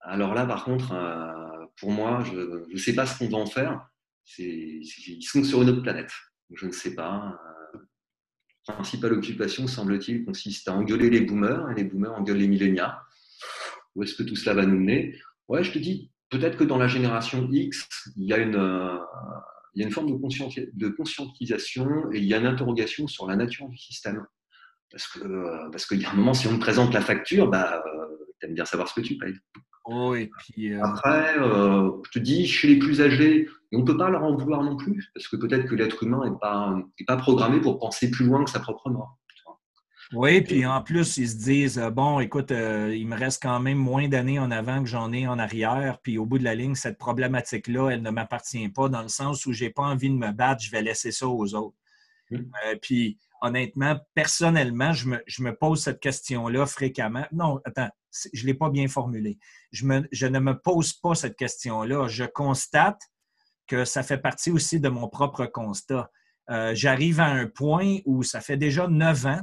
[0.00, 3.46] Alors là, par contre, euh, pour moi, je ne sais pas ce qu'on va en
[3.46, 3.88] faire.
[4.38, 6.12] ils sont sur une autre planète.
[6.52, 7.38] Je ne sais pas.
[7.74, 7.78] Euh,
[8.68, 12.96] la principale occupation, semble-t-il, consiste à engueuler les boomers, et les boomers engueulent les millénials.
[13.94, 15.18] Où est-ce que tout cela va nous mener?
[15.48, 18.96] Ouais, je te dis, peut-être que dans la génération X, il y a une, euh,
[19.74, 23.36] il y a une forme de, conscientisation et il y a une interrogation sur la
[23.36, 24.24] nature du système.
[24.90, 27.82] Parce que euh, qu'il y a un moment, si on te présente la facture, bah,
[27.86, 28.06] euh,
[28.40, 29.34] tu aimes bien savoir ce que tu payes.
[29.84, 33.96] Oh, et puis, euh, Après, je te dis, chez les plus âgés, on ne peut
[33.96, 37.04] pas leur en vouloir non plus, parce que peut-être que l'être humain n'est pas, est
[37.04, 39.18] pas programmé pour penser plus loin que sa propre mort.
[40.12, 44.06] Oui, puis en plus, ils se disent bon, écoute, il me reste quand même moins
[44.06, 46.98] d'années en avant que j'en ai en arrière, puis au bout de la ligne, cette
[46.98, 50.30] problématique-là, elle ne m'appartient pas dans le sens où je n'ai pas envie de me
[50.30, 51.76] battre, je vais laisser ça aux autres.
[52.30, 52.38] Mmh.
[52.80, 57.26] puis honnêtement, personnellement, je me, pose cette question-là fréquemment.
[57.32, 57.90] Non, attends,
[58.32, 59.38] je ne l'ai pas bien formulé.
[59.72, 62.08] Je, ne me pose pas cette question-là.
[62.08, 63.00] Je constate
[63.66, 66.10] que ça fait partie aussi de mon propre constat.
[66.50, 69.40] Euh, j'arrive à un point où ça fait déjà neuf ans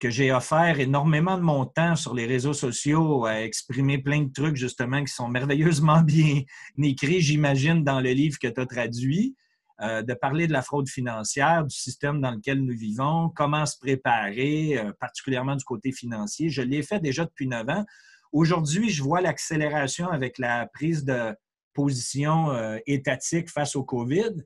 [0.00, 4.32] que j'ai offert énormément de mon temps sur les réseaux sociaux à exprimer plein de
[4.32, 6.42] trucs, justement, qui sont merveilleusement bien
[6.82, 9.36] écrits, j'imagine, dans le livre que tu as traduit.
[9.82, 13.76] Euh, de parler de la fraude financière, du système dans lequel nous vivons, comment se
[13.76, 16.50] préparer, euh, particulièrement du côté financier.
[16.50, 17.84] Je l'ai fait déjà depuis neuf ans.
[18.30, 21.34] Aujourd'hui, je vois l'accélération avec la prise de
[21.74, 24.44] position euh, étatique face au COVID.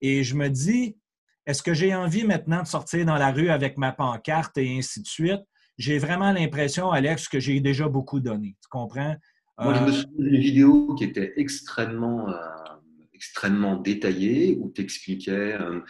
[0.00, 0.96] Et je me dis,
[1.44, 5.02] est-ce que j'ai envie maintenant de sortir dans la rue avec ma pancarte et ainsi
[5.02, 5.42] de suite?
[5.76, 8.56] J'ai vraiment l'impression, Alex, que j'ai déjà beaucoup donné.
[8.62, 9.16] Tu comprends?
[9.58, 12.28] Moi, je me souviens d'une vidéo qui était extrêmement
[13.18, 15.54] extrêmement détaillé où tu expliquais.
[15.60, 15.80] Euh,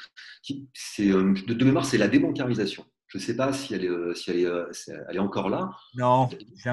[1.01, 2.87] euh, de, mémoire, c'est la débancarisation.
[3.09, 5.71] Je ne sais pas si elle est, euh, si elle est, elle est encore là.
[5.95, 6.29] Non.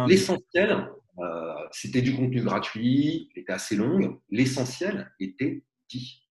[0.07, 0.89] L'essentiel,
[1.71, 4.21] c'était du contenu gratuit, était assez long.
[4.29, 6.23] L'essentiel était dit.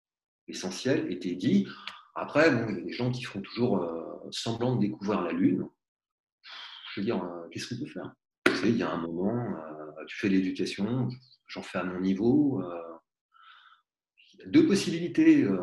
[0.49, 1.69] L'essentiel était dit.
[2.15, 3.87] Après, bon, il y a des gens qui font toujours
[4.31, 5.67] semblant de découvrir la Lune.
[6.93, 8.15] Je veux dire, qu'est-ce qu'on peut faire?
[8.65, 9.57] Il y a un moment,
[10.07, 11.09] tu fais l'éducation,
[11.49, 12.63] j'en fais à mon niveau
[14.47, 15.43] deux possibilités.
[15.45, 15.59] Euh,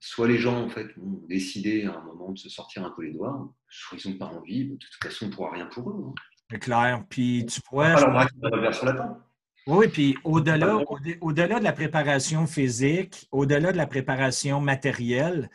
[0.00, 3.02] soit les gens en fait ont décidé à un moment de se sortir un peu
[3.02, 4.68] les doigts, soit ils n'ont pas envie.
[4.68, 6.04] De toute façon, on ne pourra rien pour eux.
[6.06, 6.14] Hein.
[6.50, 7.04] C'est clair.
[7.08, 7.96] Puis tu pourrais.
[7.98, 9.18] sur la
[9.66, 10.78] Oui, puis au-delà,
[11.20, 15.50] au-delà de la préparation physique, au-delà de la préparation matérielle,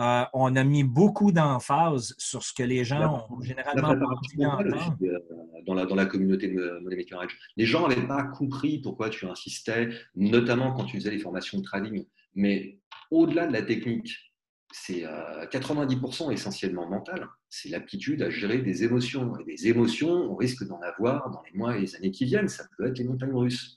[0.00, 5.18] euh, on a mis beaucoup d'emphase sur ce que les gens ont généralement euh,
[5.66, 7.26] dans la, dans la communauté de Money Maker
[7.56, 11.64] Les gens n'avaient pas compris pourquoi tu insistais, notamment quand tu faisais les formations de
[11.64, 12.06] trading.
[12.34, 12.78] Mais
[13.10, 14.32] au-delà de la technique,
[14.72, 17.28] c'est 90% euh, essentiellement mental.
[17.50, 19.36] C'est l'aptitude à gérer des émotions.
[19.38, 22.48] Et des émotions, on risque d'en avoir dans les mois et les années qui viennent.
[22.48, 23.76] Ça peut être les montagnes russes.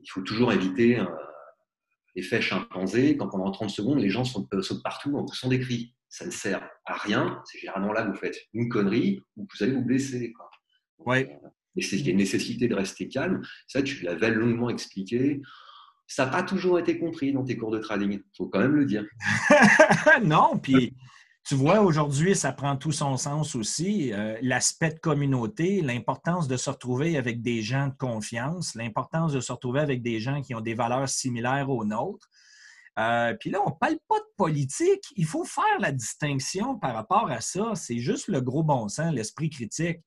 [0.00, 1.02] Il faut toujours éviter
[2.14, 4.48] effet chimpanzé, quand pendant 30 secondes, les gens sautent,
[4.82, 5.94] partout en poussant des cris.
[6.08, 7.40] Ça ne sert à rien.
[7.44, 10.32] C'est généralement là que vous faites une connerie ou vous allez vous blesser.
[10.32, 10.50] Quoi.
[10.98, 11.38] Ouais.
[11.44, 13.42] Euh, et c'est qu'il y a une nécessité de rester calme.
[13.68, 15.40] Ça, tu l'avais longuement expliqué.
[16.06, 18.12] Ça n'a pas toujours été compris dans tes cours de trading.
[18.12, 19.06] Il faut quand même le dire.
[20.24, 20.96] non, puis
[21.44, 24.12] tu vois, aujourd'hui, ça prend tout son sens aussi.
[24.12, 29.40] Euh, l'aspect de communauté, l'importance de se retrouver avec des gens de confiance, l'importance de
[29.40, 32.28] se retrouver avec des gens qui ont des valeurs similaires aux nôtres.
[32.98, 35.04] Euh, puis là, on ne parle pas de politique.
[35.16, 37.72] Il faut faire la distinction par rapport à ça.
[37.74, 40.00] C'est juste le gros bon sens, l'esprit critique.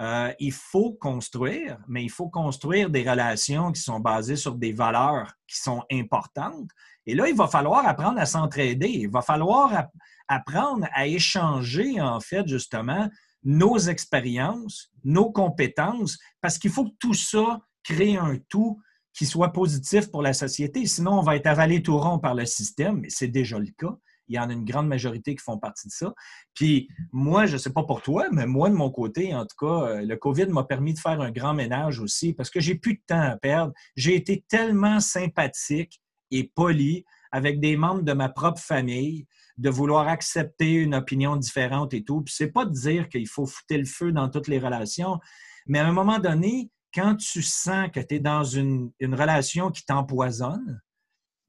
[0.00, 4.72] Euh, il faut construire, mais il faut construire des relations qui sont basées sur des
[4.72, 6.70] valeurs qui sont importantes.
[7.06, 8.88] Et là, il va falloir apprendre à s'entraider.
[8.88, 9.86] Il va falloir
[10.26, 13.08] apprendre à échanger, en fait, justement,
[13.44, 18.80] nos expériences, nos compétences, parce qu'il faut que tout ça crée un tout
[19.12, 20.86] qui soit positif pour la société.
[20.86, 23.96] Sinon, on va être avalé tout rond par le système, et c'est déjà le cas.
[24.28, 26.12] Il y en a une grande majorité qui font partie de ça.
[26.54, 29.56] Puis moi, je ne sais pas pour toi, mais moi, de mon côté, en tout
[29.58, 32.74] cas, euh, le COVID m'a permis de faire un grand ménage aussi parce que j'ai
[32.74, 33.72] plus de temps à perdre.
[33.96, 36.00] J'ai été tellement sympathique
[36.30, 41.94] et poli avec des membres de ma propre famille de vouloir accepter une opinion différente
[41.94, 42.22] et tout.
[42.22, 45.18] Puis c'est pas de dire qu'il faut foutre le feu dans toutes les relations,
[45.66, 49.84] mais à un moment donné, quand tu sens que tu es dans une, relation qui
[49.84, 50.80] t'empoisonne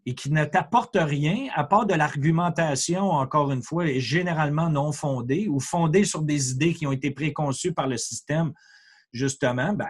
[0.05, 5.47] et qui ne t'apporte rien, à part de l'argumentation, encore une fois, généralement non fondée
[5.49, 8.53] ou fondée sur des idées qui ont été préconçues par le système,
[9.11, 9.89] justement, ben,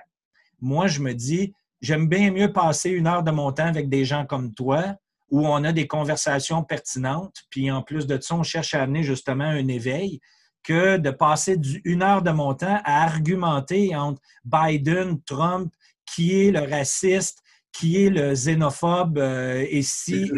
[0.61, 4.05] moi, je me dis, j'aime bien mieux passer une heure de mon temps avec des
[4.05, 4.95] gens comme toi
[5.31, 9.03] où on a des conversations pertinentes, puis en plus de ça, on cherche à amener
[9.03, 10.21] justement un éveil,
[10.63, 15.71] que de passer une heure de mon temps à argumenter entre Biden, Trump,
[16.05, 17.43] qui est le raciste,
[17.77, 20.31] qui est le xénophobe, euh, et si.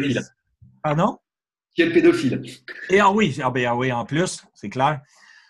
[0.82, 1.18] Pardon?
[1.74, 2.42] Qui est le pédophile.
[2.90, 5.00] Et ah oui, ah ben, ah oui, en plus, c'est clair.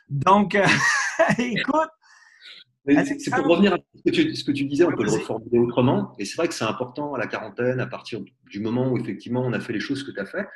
[0.09, 0.67] Donc, euh,
[1.39, 1.89] écoute.
[2.87, 5.59] C'est pour revenir à ce que, tu, ce que tu disais, on peut le reformuler
[5.59, 6.15] autrement.
[6.19, 9.43] Et c'est vrai que c'est important à la quarantaine, à partir du moment où effectivement
[9.43, 10.47] on a fait les choses que tu as fait.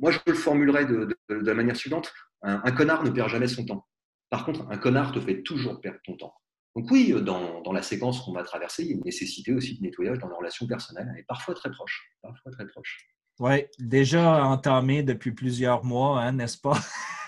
[0.00, 2.12] Moi, je le formulerai de, de la manière suivante.
[2.42, 3.86] Un, connard ne perd jamais son temps.
[4.30, 6.34] Par contre, un connard te fait toujours perdre ton temps.
[6.74, 9.76] Donc oui, dans, dans la séquence qu'on va traverser, il y a une nécessité aussi
[9.76, 12.10] de nettoyage dans nos relations personnelles, et parfois très proches.
[12.22, 13.06] Parfois très proches.
[13.38, 16.78] Oui, déjà entamé depuis plusieurs mois, hein, n'est-ce pas?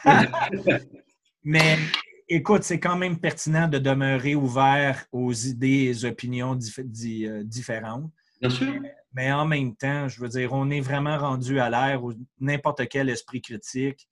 [1.45, 1.77] Mais
[2.29, 8.11] écoute, c'est quand même pertinent de demeurer ouvert aux idées et opinions euh, différentes.
[8.41, 8.75] Bien sûr.
[9.13, 12.89] Mais en même temps, je veux dire, on est vraiment rendu à l'ère où n'importe
[12.89, 14.09] quel esprit critique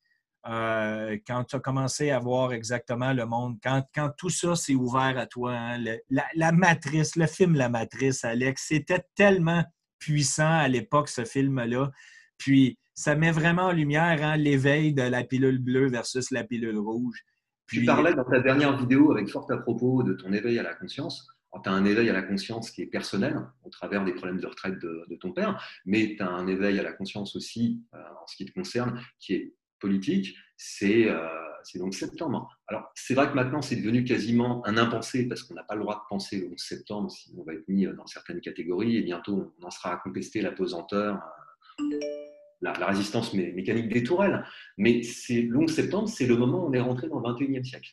[0.48, 4.74] euh, quand tu as commencé à voir exactement le monde, quand, quand tout ça s'est
[4.74, 9.64] ouvert à toi, hein, la, matrice, le film La Matrice, Alex, c'était tellement
[9.98, 11.92] puissant à l'époque, ce film-là.
[12.38, 16.78] Puis, ça met vraiment en lumière hein, l'éveil de la pilule bleue versus la pilule
[16.78, 17.24] rouge.
[17.68, 20.74] tu parlais dans ta dernière vidéo avec fort à propos de ton éveil à la
[20.74, 21.28] conscience.
[21.62, 24.46] Tu as un éveil à la conscience qui est personnel au travers des problèmes de
[24.46, 28.26] retraite de, ton père, mais tu as un éveil à la conscience aussi euh, en
[28.26, 30.34] ce qui te concerne qui est politique,
[30.82, 31.28] euh,
[31.64, 32.48] c'est donc septembre.
[32.68, 35.82] Alors, c'est vrai que maintenant, c'est devenu quasiment un impensé parce qu'on n'a pas le
[35.82, 39.02] droit de penser le 11 septembre si on va être mis dans certaines catégories et
[39.02, 41.20] bientôt, on en sera à contester la pesanteur,
[41.80, 42.00] euh,
[42.62, 44.44] la, résistance mécanique des tourelles.
[44.78, 47.64] Mais c'est le 11 septembre, c'est le moment où on est rentré dans le 21e
[47.64, 47.90] siècle,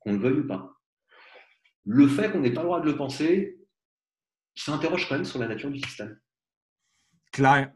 [0.00, 0.74] qu'on le veuille ou pas.
[1.84, 3.58] Le fait qu'on n'ait pas le droit de le penser,
[4.54, 6.18] ça interroge quand même sur la nature du système.
[7.32, 7.72] Claire.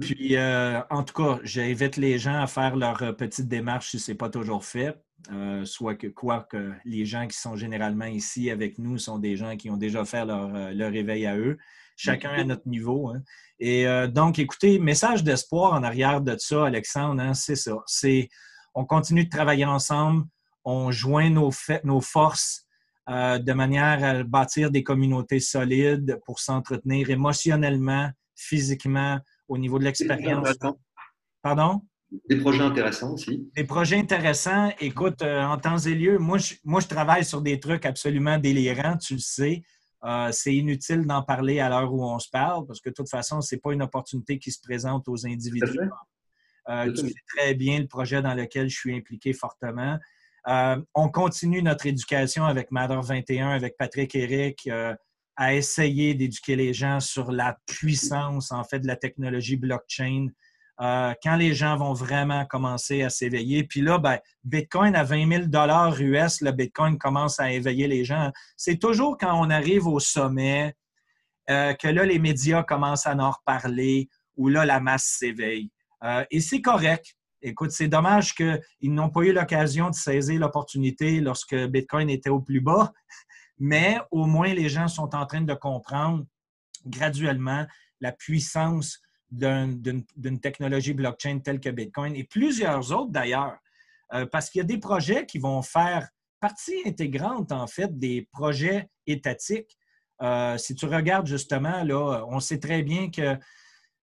[0.00, 3.98] Puis, euh, en tout cas, j'invite les gens à faire leur euh, petite démarche si
[3.98, 4.96] ce n'est pas toujours fait.
[5.32, 9.36] Euh, soit que quoi que les gens qui sont généralement ici avec nous sont des
[9.36, 11.58] gens qui ont déjà fait leur, leur éveil à eux,
[11.96, 13.08] chacun à notre niveau.
[13.08, 13.22] Hein.
[13.58, 17.78] Et donc, écoutez, message d'espoir en arrière de ça, Alexandre, hein, c'est ça.
[17.86, 18.28] C'est
[18.74, 20.24] on continue de travailler ensemble,
[20.64, 22.64] on joint nos forces
[23.08, 29.18] de manière à bâtir des communautés solides pour s'entretenir émotionnellement, physiquement,
[29.48, 30.48] au niveau de l'expérience.
[31.42, 31.82] Pardon?
[32.28, 33.50] Des projets intéressants aussi.
[33.54, 34.72] Des projets intéressants.
[34.80, 38.38] Écoute, euh, en temps et lieu, moi je, moi, je travaille sur des trucs absolument
[38.38, 39.62] délirants, tu le sais.
[40.04, 43.10] Euh, c'est inutile d'en parler à l'heure où on se parle parce que de toute
[43.10, 45.90] façon, ce n'est pas une opportunité qui se présente aux individus.
[46.68, 49.98] Euh, tu sais très bien le projet dans lequel je suis impliqué fortement.
[50.46, 54.68] on continue notre éducation avec Matter 21, avec Patrick Eric
[55.38, 60.26] à essayer d'éduquer les gens sur la puissance, en fait, de la technologie blockchain.
[60.80, 63.62] Euh, quand les gens vont vraiment commencer à s'éveiller.
[63.62, 68.32] Puis là, ben, Bitcoin à 20 000 US, le Bitcoin commence à éveiller les gens.
[68.56, 70.74] C'est toujours quand on arrive au sommet
[71.50, 75.70] euh, que là, les médias commencent à en reparler, où là, la masse s'éveille.
[76.02, 77.14] Euh, et c'est correct.
[77.42, 82.40] Écoute, c'est dommage qu'ils n'ont pas eu l'occasion de saisir l'opportunité lorsque Bitcoin était au
[82.40, 82.92] plus bas
[83.58, 86.24] mais au moins les gens sont en train de comprendre
[86.86, 87.66] graduellement
[88.00, 89.00] la puissance
[89.30, 93.58] d'une technologie blockchain telle que Bitcoin et plusieurs autres d'ailleurs,
[94.14, 96.08] euh, parce qu'il y a des projets qui vont faire
[96.40, 99.76] partie intégrante en fait des projets étatiques.
[100.22, 103.36] Euh, si tu regardes justement, là, on sait très bien que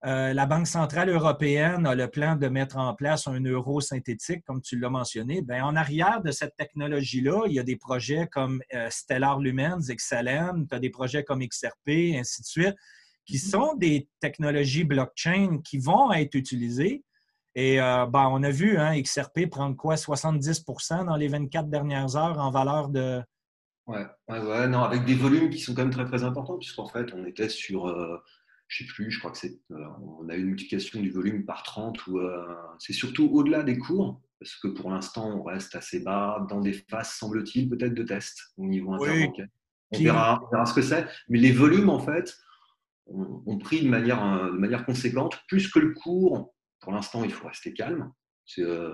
[0.06, 4.44] Euh, la Banque centrale européenne a le plan de mettre en place un euro synthétique,
[4.46, 5.42] comme tu l'as mentionné.
[5.42, 9.90] Bien, en arrière de cette technologie-là, il y a des projets comme euh, Stellar Lumens,
[9.90, 12.76] XLM, tu as des projets comme XRP, ainsi de suite,
[13.26, 13.50] qui mm-hmm.
[13.50, 17.04] sont des technologies blockchain qui vont être utilisées.
[17.56, 19.96] Et euh, ben, on a vu hein, XRP prendre quoi?
[19.96, 23.24] 70% dans les 24 dernières heures en valeur de.
[23.88, 26.88] Ouais, ouais, ouais, non, avec des volumes qui sont quand même très, très importants, puisqu'en
[26.88, 27.88] fait, on était sur
[28.68, 29.86] je sais plus, je crois que c'est, euh,
[30.20, 32.46] on a une multiplication du volume par 30 ou euh,
[32.80, 36.74] c'est surtout au-delà des cours, parce que pour l'instant, on reste assez bas dans des
[36.74, 39.48] phases, semble-t-il, peut-être de test au niveau interbancaire.
[39.92, 42.36] On, verra, on, verra, ce que c'est, mais les volumes, en fait,
[43.06, 46.54] ont, pris de manière, euh, de manière conséquente, plus que le cours.
[46.82, 48.12] Pour l'instant, il faut rester calme.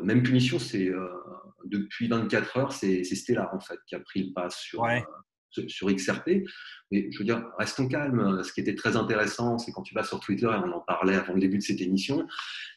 [0.03, 0.91] même punition, c'est
[1.65, 4.86] depuis 24 heures, c'est Stellar en fait qui a pris le pas sur,
[5.68, 6.43] sur XRP.
[6.91, 8.43] Mais je veux dire, restons calmes.
[8.43, 11.16] Ce qui était très intéressant, c'est quand tu vas sur Twitter, et on en parlait
[11.16, 12.28] avant le début de cette émission,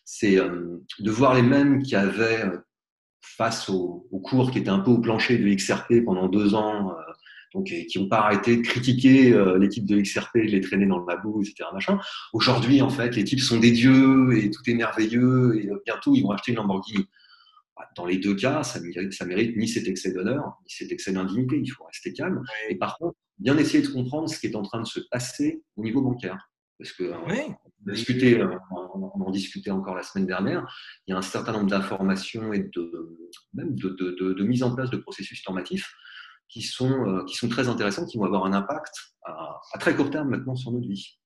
[0.04, 2.58] c'est euh, de voir les mêmes qui avaient, euh,
[3.22, 6.94] face au, cours qui était un peu au plancher de XRP pendant deux ans, euh,
[7.54, 11.22] donc, qui n'ont pas arrêté de critiquer l'équipe de XRP, de les traîner dans le
[11.22, 11.70] boue, etc.
[12.32, 16.22] Aujourd'hui, en fait, les types sont des dieux et tout est merveilleux et bientôt, ils
[16.22, 17.06] vont acheter une Lamborghini.
[17.76, 20.92] Bah, dans les deux cas, ça mérite, ça mérite ni cet excès d'honneur, ni cet
[20.92, 21.58] excès d'indignité.
[21.58, 22.42] Il faut rester calme.
[22.68, 25.62] Et par contre, bien essayer de comprendre ce qui est en train de se passer
[25.76, 26.50] au niveau bancaire.
[26.78, 27.16] Parce que euh,
[27.86, 30.66] on, discutait, euh, on, en discutait encore la semaine dernière,
[31.06, 33.16] il y a un certain nombre d'informations et de,
[33.54, 35.92] même de, de, de, mise en place de processus normatifs
[36.48, 38.92] qui sont, euh, qui sont très intéressants, qui vont avoir un impact
[39.24, 41.16] à, à très court terme maintenant sur notre vie.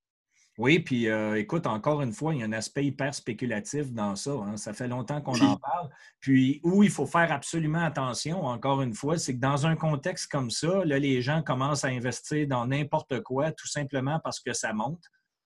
[0.58, 1.06] Oui, puis
[1.36, 4.32] écoute, encore une fois, il y a un aspect hyper spéculatif dans ça.
[4.32, 4.56] Hein.
[4.56, 5.88] Ça fait longtemps qu'on en parle.
[6.18, 10.28] Puis où il faut faire absolument attention, encore une fois, c'est que dans un contexte
[10.28, 14.52] comme ça, là, les gens commencent à investir dans n'importe quoi, tout simplement parce que
[14.52, 15.04] ça monte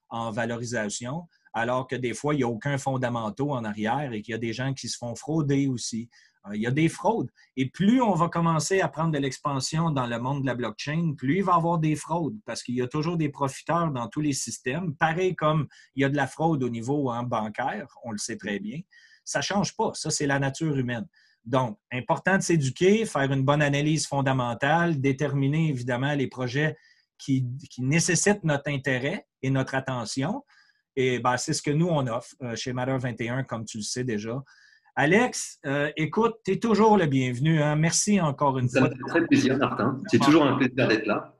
[0.08, 4.32] en valorisation, alors que des fois, il n'y a aucun fondamentaux en arrière et qu'il
[4.32, 6.08] y a des gens qui se font frauder aussi.
[6.46, 7.30] Euh, il y a des fraudes.
[7.56, 11.14] Et plus on va commencer à prendre de l'expansion dans le monde de la blockchain,
[11.16, 14.08] plus il va y avoir des fraudes parce qu'il y a toujours des profiteurs dans
[14.08, 14.94] tous les systèmes.
[14.96, 18.36] Pareil comme il y a de la fraude au niveau hein, bancaire, on le sait
[18.36, 18.80] très bien.
[19.24, 19.92] Ça ne change pas.
[19.94, 21.06] Ça, c'est la nature humaine.
[21.44, 26.76] Donc, important de s'éduquer, faire une bonne analyse fondamentale, déterminer évidemment les projets
[27.18, 27.46] qui,
[27.78, 30.44] nécessitent notre intérêt et notre attention.
[30.94, 33.82] Et ben, c'est ce que nous, on offre euh, chez Matter 21, comme tu le
[33.82, 34.42] sais déjà.
[34.94, 37.62] Alex, euh, écoute, tu es toujours le bienvenu.
[37.62, 37.76] Hein.
[37.76, 38.82] Merci encore une fois.
[38.82, 39.98] Ça me fait très plaisir, Martin.
[40.08, 41.34] C'est toujours un plaisir d'être là.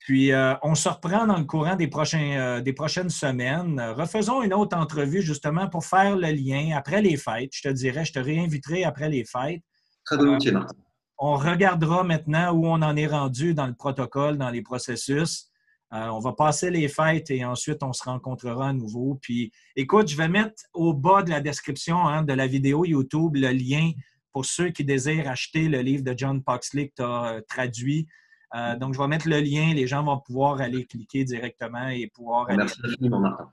[0.00, 3.80] Puis, euh, on se reprend dans le courant des, prochains, euh, des prochaines semaines.
[3.96, 7.50] Refaisons une autre entrevue justement pour faire le lien après les fêtes.
[7.52, 9.62] Je te dirais, je te réinviterai après les fêtes.
[10.04, 10.74] Très volontiers, Martin.
[11.18, 15.49] On regardera maintenant où on en est rendu dans le protocole, dans les processus.
[15.92, 19.18] Euh, on va passer les fêtes et ensuite on se rencontrera à nouveau.
[19.20, 23.34] Puis écoute, je vais mettre au bas de la description hein, de la vidéo YouTube
[23.34, 23.90] le lien
[24.32, 28.06] pour ceux qui désirent acheter le livre de John Poxley que tu as euh, traduit.
[28.54, 29.74] Euh, donc, je vais mettre le lien.
[29.74, 33.50] Les gens vont pouvoir aller cliquer directement et pouvoir Merci Martin.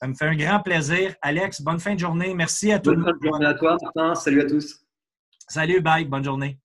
[0.00, 1.14] Ça me fait un grand plaisir.
[1.20, 2.32] Alex, bonne fin de journée.
[2.34, 2.94] Merci à tous.
[2.94, 4.14] Bonne fin de journée à toi, Martin.
[4.14, 4.80] Salut à tous.
[5.46, 6.04] Salut, bye.
[6.04, 6.58] Bonne journée.